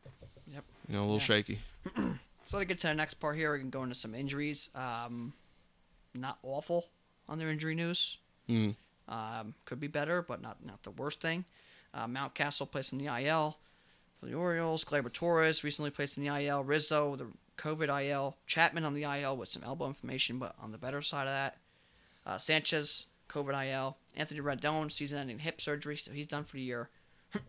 [0.89, 1.25] You know, a little Yeah.
[1.25, 1.59] shaky.
[2.49, 4.69] So to get to the next part here, we can go into some injuries.
[4.75, 5.33] Um,
[6.15, 6.85] not awful
[7.27, 8.19] on their injury news.
[8.47, 8.77] Mm.
[9.09, 11.47] Um, could be better, but not not the worst thing.
[11.95, 13.57] Uh, Mountcastle placed in the IL
[14.21, 14.85] for the Orioles.
[14.85, 16.63] Gleyber Torres recently placed in the IL.
[16.63, 17.27] Rizzo, with the
[17.57, 18.37] COVID IL.
[18.47, 21.57] Chapman on the IL with some elbow inflammation, but on the better side of that.
[22.27, 23.97] Uh, Sanchez, COVID IL.
[24.15, 26.91] Anthony Rendon, season-ending hip surgery, so he's done for the year.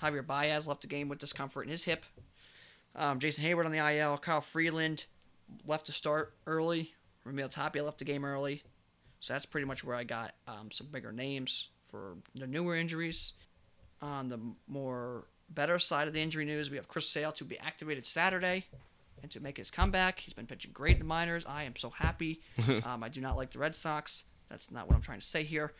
[0.00, 2.04] Javier Baez left the game with discomfort in his hip.
[2.98, 4.18] Um, Jason Heyward on the IL.
[4.18, 5.06] Kyle Freeland
[5.66, 6.92] left to start early.
[7.24, 8.62] Raimel Tapia left the game early.
[9.20, 13.34] So that's pretty much where I got um, some bigger names for the newer injuries.
[14.02, 17.58] On the more better side of the injury news, we have Chris Sale to be
[17.58, 18.66] activated Saturday
[19.22, 20.20] and to make his comeback.
[20.20, 21.44] He's been pitching great in the minors.
[21.46, 22.40] I am so happy.
[22.84, 24.24] um, I do not like the Red Sox.
[24.50, 25.72] That's not what I'm trying to say here.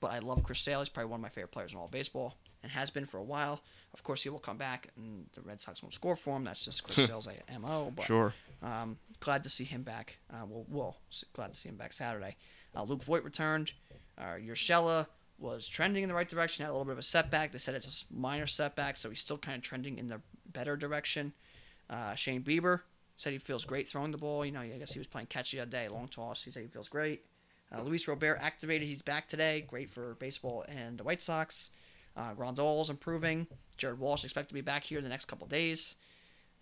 [0.00, 0.80] But I love Chris Sale.
[0.80, 2.36] He's probably one of my favorite players in all baseball
[2.66, 3.60] and has been for a while.
[3.94, 6.42] Of course, he will come back and the Red Sox won't score for him.
[6.44, 7.28] That's just Chris Sale's
[7.60, 7.92] MO.
[7.94, 8.34] But Sure.
[8.60, 10.18] um, glad to see him back.
[10.28, 10.96] Uh, well, well,
[11.32, 12.36] glad to see him back Saturday.
[12.74, 13.72] Uh, Luke Voit returned.
[14.18, 15.06] Uh, Urshela
[15.38, 16.64] was trending in the right direction.
[16.64, 17.52] Had a little bit of a setback.
[17.52, 20.20] They said it's a minor setback, so he's still kind of trending in the
[20.52, 21.32] better direction.
[21.88, 22.80] Uh, Shane Bieber
[23.16, 24.44] said he feels great throwing the ball.
[24.44, 26.42] You know, I guess he was playing catch the other day, long toss.
[26.42, 27.24] He said he feels great.
[27.74, 28.86] Uh, Luis Robert activated.
[28.88, 29.64] He's back today.
[29.66, 31.70] Great for baseball and the White Sox.
[32.16, 33.46] Uh, Grandal's improving.
[33.76, 35.96] Jared Walsh expected to be back here in the next couple days.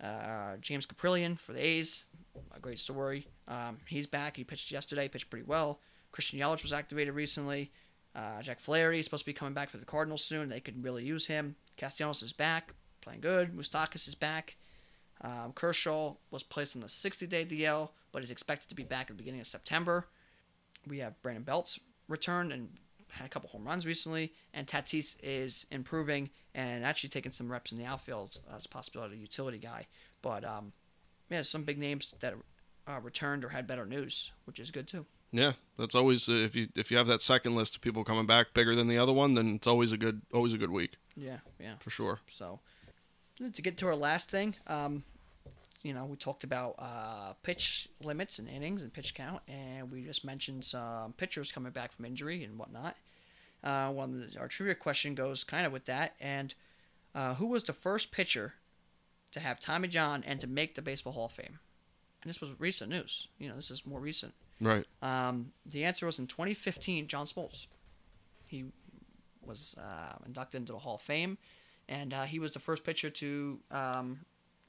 [0.03, 2.07] Uh, James Kaprielian for the A's,
[2.55, 3.29] a great story.
[3.47, 4.37] Um, he's back.
[4.37, 5.81] He pitched yesterday, pitched pretty well.
[6.11, 7.71] Christian Yelich was activated recently.
[8.15, 10.49] Uh, Jack Flaherty is supposed to be coming back for the Cardinals soon.
[10.49, 11.57] They could really use him.
[11.77, 13.55] Castellanos is back, playing good.
[13.55, 14.57] Moustakas is back.
[15.21, 19.09] Um, Kershaw was placed on the 60-day DL, but is expected to be back at
[19.09, 20.09] the beginning of September.
[20.87, 22.69] We have Brandon Belts returned and
[23.15, 27.73] had a couple home runs recently, and Tatis is improving and actually taking some reps
[27.73, 29.87] in the outfield as a possibility a utility guy.
[30.23, 30.73] But um,
[31.31, 32.35] yeah, some big names that
[32.87, 35.07] uh, returned or had better news, which is good too.
[35.33, 38.27] Yeah, that's always uh, if you if you have that second list of people coming
[38.27, 40.97] back bigger than the other one, then it's always a good always a good week
[41.17, 41.75] Yeah, yeah.
[41.81, 42.21] for sure.
[42.29, 42.61] So
[43.53, 45.03] to get to our last thing, um,
[45.85, 50.03] you know, we talked about uh, pitch limits and innings and pitch count, and we
[50.03, 52.97] just mentioned some pitchers coming back from injury and whatnot.
[53.63, 56.55] Uh, one our trivia question goes kind of with that, and
[57.15, 58.55] uh, who was the first pitcher
[59.31, 61.59] to have Tommy John and to make the Baseball Hall of Fame?
[62.23, 63.29] And this was recent news.
[63.39, 64.33] You know, this is more recent.
[64.63, 64.87] Right.
[65.03, 67.67] Um, the answer was in 2015, John Smoltz.
[68.49, 68.65] He
[69.45, 71.37] was uh, inducted into the Hall of Fame,
[71.91, 74.21] and uh, he was the first pitcher to um,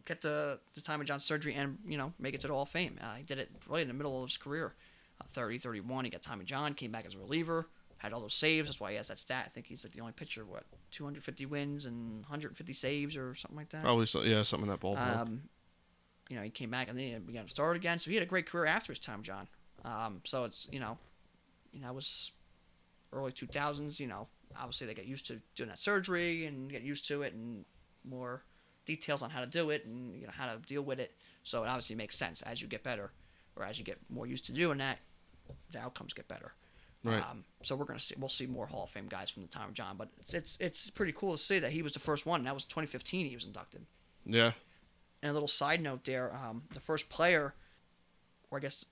[0.06, 2.70] get the, the Tommy John surgery and, you know, make it to the Hall of
[2.70, 2.98] Fame.
[3.02, 4.74] Uh, he did it really in the middle of his career.
[5.20, 8.34] Uh, 30, 31, he got Tommy John, came back as a reliever, had all those
[8.34, 8.70] saves.
[8.70, 9.44] That's why he has that stat.
[9.48, 13.58] I think he's like the only pitcher, what, 250 wins and 150 saves or something
[13.58, 13.84] like that.
[13.84, 15.18] Probably so, yeah, something in that ballpark.
[15.18, 15.44] Um,
[16.30, 18.00] you know, he came back and then he began to start again.
[18.00, 19.48] So he had a great career after his time, John.
[19.84, 20.98] Um, so it's you know,
[21.72, 22.32] you know, it was
[23.14, 24.00] early two thousands.
[24.00, 24.28] You know,
[24.58, 27.66] obviously they get used to doing that surgery and get used to it and
[28.04, 28.44] more
[28.86, 31.14] details on how to do it and you know how to deal with it.
[31.44, 33.12] So it obviously makes sense as you get better
[33.56, 35.00] or as you get more used to doing that,
[35.72, 36.54] the outcomes get better.
[37.04, 37.22] Right.
[37.22, 39.70] Um, so we're gonna see we'll see more Hall of Fame guys from the time
[39.70, 42.26] of John, but it's it's it's pretty cool to see that he was the first
[42.26, 42.40] one.
[42.40, 43.28] And that was 2015.
[43.28, 43.86] He was inducted.
[44.26, 44.52] yeah.
[45.22, 47.56] And a little side note there, um, the first player,
[48.52, 48.86] or I guess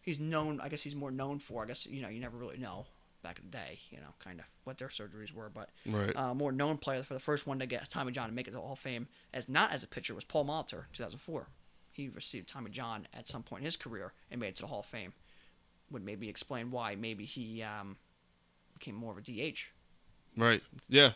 [0.00, 0.60] he's known.
[0.60, 1.64] I guess he's more known for.
[1.64, 2.86] I guess you know you never really know
[3.22, 5.48] back in the day, you know, kind of what their surgeries were.
[5.48, 6.14] But Right.
[6.16, 8.50] uh, more known player for the first one to get Tommy John and make it
[8.50, 11.48] to the Hall of Fame as not as a pitcher was Paul Molitor, 2004.
[11.92, 14.68] He received Tommy John at some point in his career and made it to the
[14.68, 15.12] Hall of Fame.
[15.90, 17.96] Would maybe explain why maybe he um,
[18.74, 19.58] became more of a DH.
[20.36, 20.62] Right.
[20.88, 21.12] Yeah.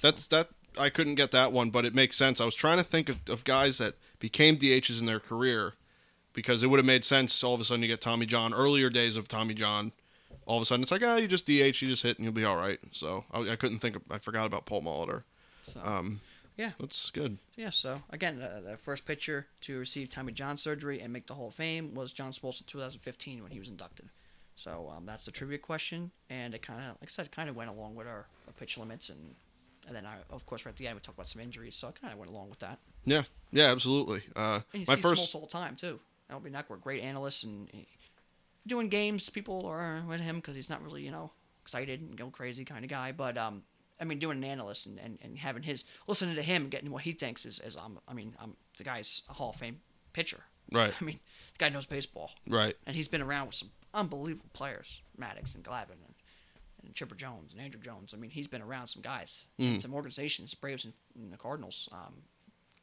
[0.00, 0.48] That's that.
[0.78, 2.40] I couldn't get that one, but it makes sense.
[2.40, 5.74] I was trying to think of, of guys that became DHs in their career
[6.32, 7.42] because it would have made sense.
[7.42, 8.54] All of a sudden, you get Tommy John.
[8.54, 9.90] Earlier days of Tommy John,
[10.48, 11.50] all of a sudden it's like, ah, you just DH,
[11.82, 12.78] you just hit, and you'll be all right.
[12.90, 13.96] So I, I couldn't think.
[13.96, 15.22] Of, I forgot about Paul Molitor.
[15.64, 16.20] So Um,
[16.56, 16.72] Yeah.
[16.80, 17.38] that's good.
[17.56, 21.34] Yeah, so again, uh, the first pitcher to receive Tommy John surgery and make the
[21.34, 24.08] Hall of Fame was John Smoltz in 2015 when he was inducted.
[24.56, 27.54] So um, that's the trivia question, and it kind of, like I said, kind of
[27.54, 29.34] went along with our, our pitch limits, and
[29.86, 31.88] and then I, of course, right at the end we talked about some injuries, so
[31.88, 32.78] I kind of went along with that.
[33.04, 33.22] Yeah.
[33.52, 33.70] Yeah.
[33.70, 34.22] Absolutely.
[34.36, 35.22] Uh, And you my see first.
[35.22, 36.00] Smoltz all the time too.
[36.30, 37.86] Albie Neckwer, great analyst, and he-
[38.66, 39.28] doing games.
[39.30, 41.32] People are with him because he's not really, you know,
[41.62, 43.12] excited and go crazy kind of guy.
[43.12, 43.62] But um,
[44.00, 47.02] I mean, doing an analyst and, and, and having his listening to him getting what
[47.02, 49.80] he thinks is, is um, I mean, um, the guy's a Hall of Fame
[50.12, 50.40] pitcher.
[50.70, 50.92] Right.
[51.00, 51.18] I mean,
[51.56, 52.76] the guy knows baseball, Right.
[52.86, 56.14] and he's been around with some unbelievable players, Maddux and Glavine and,
[56.84, 58.12] and Chipper Jones and Andruw Jones.
[58.12, 61.88] I mean, he's been around some guys, and some organizations, Braves and, and the Cardinals.
[61.90, 62.16] Um,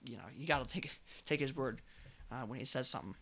[0.03, 1.82] you know, you got to take take his word
[2.32, 3.13] uh, when he says something.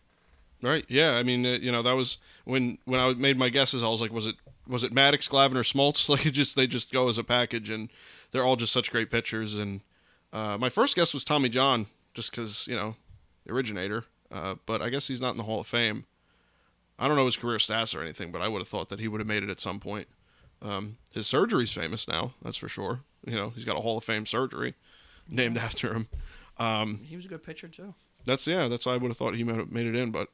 [0.62, 0.84] Right.
[0.88, 1.12] Yeah.
[1.16, 3.82] I mean, uh, you know, that was when when I made my guesses.
[3.82, 4.36] I was like, was it
[4.66, 6.08] was it Maddux, Glavine, or Smoltz?
[6.08, 7.90] Like, it just they just go as a package, and
[8.30, 9.54] they're all just such great pitchers.
[9.54, 9.82] And
[10.32, 12.96] uh, my first guess was Tommy John, just because you know,
[13.44, 14.04] the originator.
[14.32, 16.06] Uh, but I guess he's not in the Hall of Fame.
[16.98, 19.08] I don't know his career stats or anything, but I would have thought that he
[19.08, 20.08] would have made it at some point.
[20.62, 23.00] Um, his surgery's famous now, that's for sure.
[23.26, 24.74] You know, he's got a Hall of Fame surgery
[25.28, 26.08] named after him.
[26.58, 27.94] Um, He was a good pitcher too.
[28.24, 28.68] that's yeah.
[28.68, 30.28] That's why I would have thought he might have made it in, but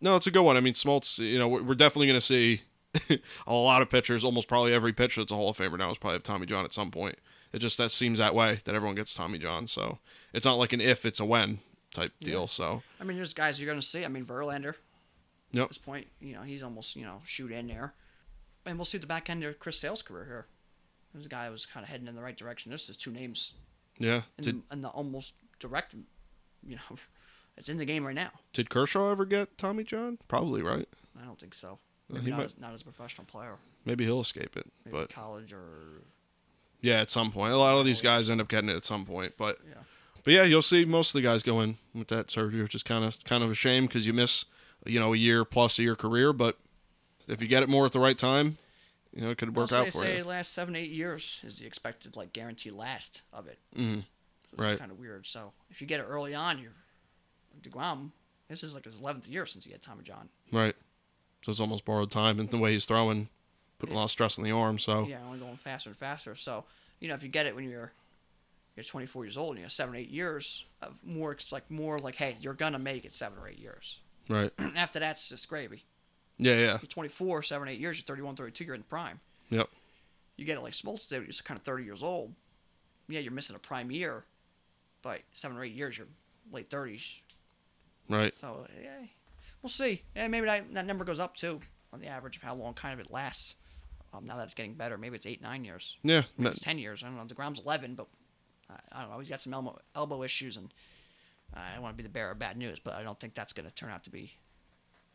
[0.00, 0.56] no, it's a good one.
[0.56, 1.18] I mean, Smoltz.
[1.18, 2.62] You know, we're definitely going to see
[3.46, 4.24] a lot of pitchers.
[4.24, 6.64] Almost probably every pitcher that's a Hall of Famer now is probably have Tommy John
[6.64, 7.16] at some point.
[7.52, 9.66] It just that seems that way that everyone gets Tommy John.
[9.66, 9.98] So
[10.32, 11.58] it's not like an if, it's a when
[11.94, 12.42] type deal.
[12.42, 12.46] Yeah.
[12.46, 14.04] So I mean, there's guys you're going to see.
[14.04, 14.74] I mean, Verlander.
[15.52, 15.64] Yep.
[15.64, 17.94] At this point, you know, he's almost you know shoot in there,
[18.64, 20.46] and we'll see the back end of Chris Sale's career here.
[21.14, 22.70] This guy was kind of heading in the right direction.
[22.70, 23.54] This is two names
[23.98, 25.94] yeah, in, did the, in the almost direct,
[26.64, 26.96] you know,
[27.60, 28.30] it's in the game right now.
[28.52, 30.18] did Kershaw ever get Tommy John?
[30.28, 30.88] Probably right.
[31.20, 31.78] I don't think so.
[32.08, 33.56] Maybe he not, might- as, not as a professional player.
[33.84, 36.02] Maybe he'll escape it, Maybe but college or
[36.80, 37.52] yeah, at some point.
[37.52, 39.74] A lot of these guys end up getting it at some point, but yeah.
[40.22, 42.82] But yeah, you'll see most of the guys go in with that surgery, which is
[42.82, 44.44] kind of kind of a shame because you miss,
[44.84, 46.32] you know, a year plus of your career.
[46.34, 46.58] But
[47.26, 48.58] if you get it more at the right time,
[49.14, 50.24] you know, it could Well, work so out for say you.
[50.24, 53.58] last seven eight years is the expected like guaranteed last of it.
[53.76, 54.00] Mhm.
[54.56, 54.78] So Right.
[54.78, 55.24] Kind of weird.
[55.26, 56.72] So if you get it early on, you're
[57.62, 58.10] Degrom.
[58.48, 60.28] This is like his eleventh year since he had Tommy John.
[60.52, 60.74] Right.
[61.42, 63.28] So it's almost borrowed time, and the way he's throwing,
[63.78, 64.78] putting a lot of stress on the arm.
[64.78, 66.34] So Yeah, only going faster and faster.
[66.34, 66.64] So
[66.98, 67.92] you know if you get it when you're
[68.76, 71.36] you're 24 years old and you have seven, eight years of more.
[71.50, 74.00] Like more like, hey, you're gonna make it seven or eight years.
[74.28, 74.52] Right.
[74.76, 75.84] After that's just gravy.
[76.38, 76.78] Yeah, yeah.
[76.80, 77.98] You're 24, seven, eight years.
[77.98, 78.64] You're 31, 32.
[78.64, 79.20] You're in the prime.
[79.50, 79.68] Yep.
[80.36, 81.16] You get it like Smoltz did.
[81.16, 82.32] You're just kind of 30 years old.
[83.08, 84.24] Yeah, you're missing a prime year,
[85.02, 86.06] but seven or eight years, you're
[86.50, 87.20] late 30s.
[88.08, 88.34] Right.
[88.34, 89.06] So yeah,
[89.62, 90.02] we'll see.
[90.16, 91.60] Yeah, maybe that, that number goes up too
[91.92, 93.56] on the average of how long kind of it lasts.
[94.12, 95.96] Um, now that it's getting better, maybe it's eight, nine years.
[96.02, 96.22] Yeah.
[96.36, 97.02] Maybe it's ten years.
[97.02, 97.24] I don't know.
[97.24, 98.06] Degrom's eleven, but
[98.68, 99.18] I, I don't know.
[99.18, 100.72] He's got some elbow, elbow issues, and
[101.54, 103.52] I don't want to be the bearer of bad news, but I don't think that's
[103.52, 104.32] going to turn out to be.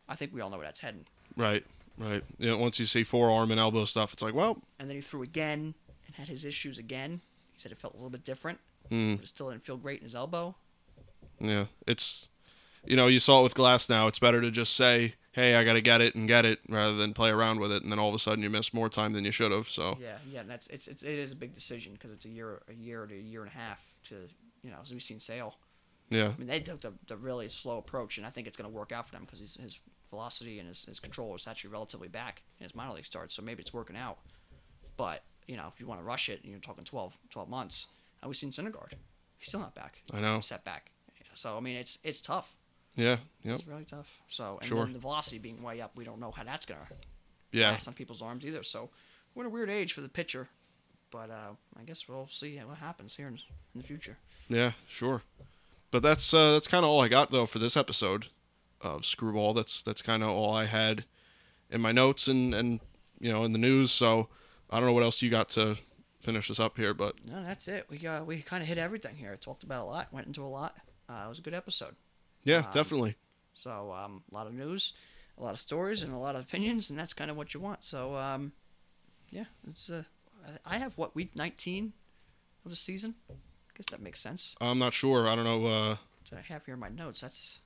[0.08, 1.06] I think we all know where that's heading.
[1.36, 1.64] Right.
[1.98, 2.22] Right.
[2.38, 5.00] You know, once you see forearm and elbow stuff, it's like, well, And then he
[5.00, 5.74] threw again
[6.06, 7.20] and had his issues again.
[7.52, 8.60] He said it felt a little bit different,
[8.90, 10.54] mm, but it still didn't feel great in his elbow.
[11.40, 12.28] yeah, it's,
[12.86, 14.08] you know, you saw it with Glasnow.
[14.08, 16.96] It's better to just say, hey, I got to get it and get it rather
[16.96, 17.82] than play around with it.
[17.82, 19.68] And then all of a sudden you miss more time than you should have.
[19.68, 22.28] So, Yeah, yeah, and that's it's, it's it is a big decision because it's a
[22.28, 24.14] year, a year to a year and a half to
[24.62, 25.56] you know as we've seen Sale.
[26.10, 26.32] yeah.
[26.34, 28.74] I mean, they took the, the really slow approach, and I think it's going to
[28.76, 29.78] work out for them because his, his
[30.10, 33.42] velocity and his, his control is actually relatively back in his minor league starts, so
[33.42, 34.18] maybe it's working out.
[34.96, 37.86] But, you know, if you want to rush it, and you're talking 12, 12 months.
[38.22, 38.92] And we've seen Syndergaard.
[39.38, 40.00] He's still not back.
[40.12, 40.40] I know.
[40.40, 40.90] Setback.
[41.34, 42.56] So, I mean, it's it's tough.
[42.96, 43.18] Yeah.
[43.44, 43.54] Yep.
[43.60, 44.20] It's really tough.
[44.28, 44.84] So, and Sure.
[44.84, 46.94] then the velocity being way up, we don't know how that's going to
[47.52, 47.70] Yeah.
[47.70, 48.62] last on people's arms either.
[48.62, 48.90] So,
[49.34, 50.48] we're in a weird age for the pitcher.
[51.12, 54.18] But uh, I guess we'll see what happens here in, in the future.
[54.48, 55.22] Yeah, sure.
[55.92, 58.26] But that's uh, that's kind of all I got though for this episode
[58.80, 59.54] of Screwball.
[59.54, 61.04] That's that's kind of all I had
[61.70, 62.80] in my notes and and
[63.20, 63.92] you know in the news.
[63.92, 64.28] So
[64.68, 65.76] I don't know what else you got to
[66.20, 67.86] finish this up here, but No, that's it.
[67.88, 69.30] We got we kind of hit everything here.
[69.32, 70.12] I talked about a lot.
[70.12, 70.74] Went into a lot.
[71.08, 71.94] Uh, it was a good episode.
[72.46, 73.16] Yeah, Um, definitely.
[73.54, 74.92] So um, a lot of news,
[75.38, 77.60] a lot of stories, and a lot of opinions, and that's kind of what you
[77.60, 77.82] want.
[77.84, 78.52] So um,
[79.30, 80.04] yeah, it's uh,
[80.64, 81.92] I have what week 19
[82.64, 83.14] of the season.
[83.30, 83.34] I
[83.76, 84.54] guess that makes sense.
[84.60, 85.28] I'm not sure.
[85.28, 85.66] I don't know.
[85.66, 85.96] Uh,
[86.36, 87.20] I have here in my notes.
[87.20, 87.60] That's,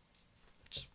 [0.64, 0.86] that's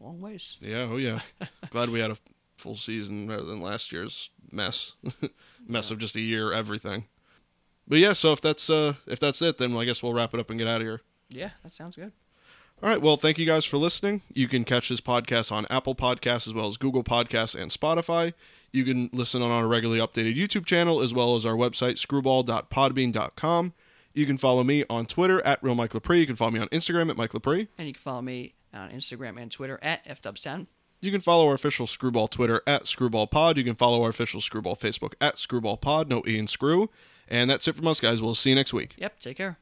[0.00, 0.56] a long ways.
[0.60, 1.20] yeah, oh yeah.
[1.70, 2.16] Glad we had a
[2.56, 4.92] full season rather than last year's mess,
[5.66, 7.06] mess of just a year everything.
[7.88, 10.40] But yeah, so if that's uh if that's it, then I guess we'll wrap it
[10.40, 11.00] up and get out of here.
[11.28, 12.12] Yeah, that sounds good.
[12.84, 13.00] All right.
[13.00, 14.20] Well, thank you guys for listening.
[14.34, 18.34] You can catch this podcast on Apple Podcasts as well as Google Podcasts and Spotify.
[18.72, 23.72] You can listen on our regularly updated YouTube channel as well as our website, screwball.podbean.com.
[24.12, 26.20] You can follow me on Twitter at Real Mike Lepre.
[26.20, 27.68] You can follow me on Instagram at Mike Lepre.
[27.78, 30.66] And you can follow me on Instagram and Twitter at fdubstown.
[31.00, 33.56] You can follow our official Screwball Twitter at ScrewballPod.
[33.56, 36.10] You can follow our official Screwball Facebook at ScrewballPod.
[36.10, 36.90] No E and Screw.
[37.28, 38.22] And that's it from us, guys.
[38.22, 38.92] We'll see you next week.
[38.98, 39.20] Yep.
[39.20, 39.56] Take care.